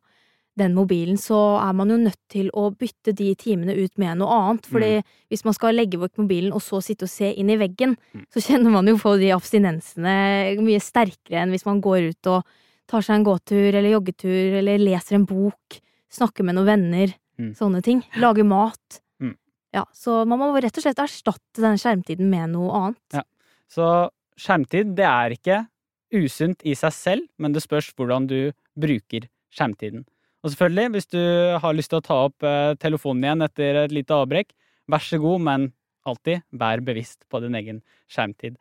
den 0.57 0.71
mobilen, 0.73 1.17
så 1.19 1.59
er 1.59 1.73
man 1.75 1.89
jo 1.91 1.97
nødt 1.99 2.19
til 2.31 2.47
å 2.55 2.69
bytte 2.71 3.11
de 3.13 3.33
timene 3.35 3.73
ut 3.75 3.97
med 3.99 4.17
noe 4.21 4.31
annet. 4.31 4.65
Fordi 4.71 4.91
hvis 5.29 5.43
man 5.43 5.53
skal 5.57 5.75
legge 5.75 5.99
bort 5.99 6.15
mobilen 6.17 6.53
og 6.55 6.61
så 6.63 6.79
sitte 6.81 7.03
og 7.03 7.11
se 7.11 7.33
inn 7.35 7.49
i 7.51 7.57
veggen, 7.59 7.97
Mm. 8.15 8.23
så 8.31 8.39
kjenner 8.39 8.71
man 8.71 8.87
jo 8.87 8.95
på 8.97 9.17
de 9.19 9.33
abstinensene 9.35 10.55
mye 10.63 10.79
sterkere 10.79 11.41
enn 11.43 11.51
hvis 11.51 11.65
man 11.67 11.81
går 11.81 12.09
ut 12.13 12.27
og 12.31 12.45
tar 12.87 13.01
seg 13.01 13.15
en 13.17 13.25
gåtur 13.27 13.73
eller 13.75 13.91
joggetur 13.97 14.59
eller 14.61 14.77
leser 14.79 15.15
en 15.19 15.25
bok, 15.25 15.81
snakker 16.09 16.43
med 16.45 16.55
noen 16.55 16.65
venner, 16.71 17.13
Mm. 17.37 17.51
sånne 17.53 17.83
ting. 17.83 18.01
Lager 18.15 18.45
mat. 18.47 19.01
Mm. 19.19 19.35
Ja, 19.73 19.83
så 19.93 20.25
man 20.25 20.39
må 20.39 20.53
rett 20.55 20.77
og 20.77 20.83
slett 20.85 20.95
erstatte 21.03 21.59
den 21.59 21.75
skjermtiden 21.75 22.29
med 22.31 22.51
noe 22.53 22.71
annet. 22.71 23.13
Ja. 23.13 23.23
Så 23.67 24.09
skjermtid, 24.39 24.95
det 24.95 25.03
er 25.03 25.35
ikke 25.35 25.67
usunt 26.15 26.65
i 26.65 26.75
seg 26.77 26.93
selv, 26.95 27.29
men 27.37 27.55
det 27.55 27.63
spørs 27.65 27.91
hvordan 27.95 28.27
du 28.31 28.39
bruker 28.79 29.27
skjermtiden. 29.55 30.05
Og 30.45 30.53
selvfølgelig, 30.53 30.91
hvis 30.93 31.09
du 31.09 31.21
har 31.57 31.73
lyst 31.73 31.89
til 31.89 31.97
å 32.01 32.05
ta 32.05 32.17
opp 32.27 32.45
eh, 32.45 32.75
telefonen 32.77 33.23
igjen 33.25 33.45
etter 33.47 33.79
et 33.81 33.93
lite 33.95 34.13
avbrekk, 34.13 34.51
vær 34.93 35.01
så 35.01 35.17
god, 35.17 35.41
men 35.41 35.71
alltid 36.05 36.43
vær 36.53 36.83
bevisst 36.85 37.23
på 37.31 37.41
din 37.41 37.57
egen 37.57 37.79
skjermtid. 38.13 38.59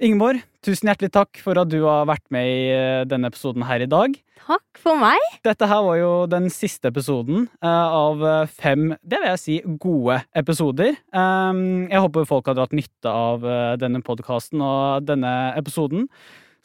Ingeborg, 0.00 0.42
tusen 0.64 0.90
hjertelig 0.90 1.10
takk 1.12 1.40
for 1.40 1.56
at 1.60 1.70
du 1.72 1.78
har 1.86 2.04
vært 2.08 2.26
med 2.32 2.48
i 2.48 2.60
eh, 2.74 3.06
denne 3.08 3.30
episoden 3.32 3.64
her 3.64 3.80
i 3.80 3.88
dag. 3.88 4.12
Takk 4.44 4.82
for 4.82 5.00
meg! 5.00 5.24
Dette 5.44 5.68
her 5.72 5.80
var 5.88 5.96
jo 6.00 6.12
den 6.28 6.50
siste 6.52 6.92
episoden 6.92 7.48
eh, 7.64 7.96
av 7.96 8.20
fem, 8.52 8.90
det 9.00 9.22
vil 9.22 9.32
jeg 9.32 9.42
si, 9.46 9.58
gode 9.80 10.20
episoder. 10.36 11.00
Um, 11.16 11.88
jeg 11.88 12.04
håper 12.04 12.28
folk 12.28 12.52
har 12.52 12.60
dratt 12.60 12.76
nytte 12.76 13.08
av 13.08 13.44
denne 13.80 14.04
podkasten 14.04 14.60
og 14.64 15.08
denne 15.08 15.34
episoden. 15.56 16.10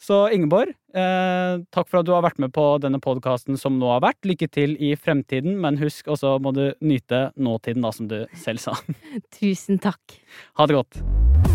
Så 0.02 0.26
Ingeborg, 0.34 0.74
eh, 0.94 1.62
takk 1.72 1.88
for 1.88 2.00
at 2.00 2.06
du 2.08 2.12
har 2.12 2.24
vært 2.26 2.40
med 2.42 2.52
på 2.56 2.66
denne 2.82 3.00
podkasten 3.02 3.58
som 3.60 3.78
nå 3.80 3.90
har 3.94 4.04
vært. 4.04 4.20
Lykke 4.28 4.50
til 4.52 4.76
i 4.76 4.94
fremtiden, 4.96 5.56
men 5.62 5.80
husk 5.80 6.10
også 6.12 6.36
må 6.42 6.52
du 6.56 6.66
nyte 6.84 7.30
nåtiden, 7.36 7.82
da, 7.86 7.92
som 7.96 8.10
du 8.10 8.18
selv 8.36 8.62
sa. 8.62 8.76
Tusen 9.38 9.80
takk. 9.82 10.20
Ha 10.60 10.68
det 10.68 10.80
godt. 10.82 11.45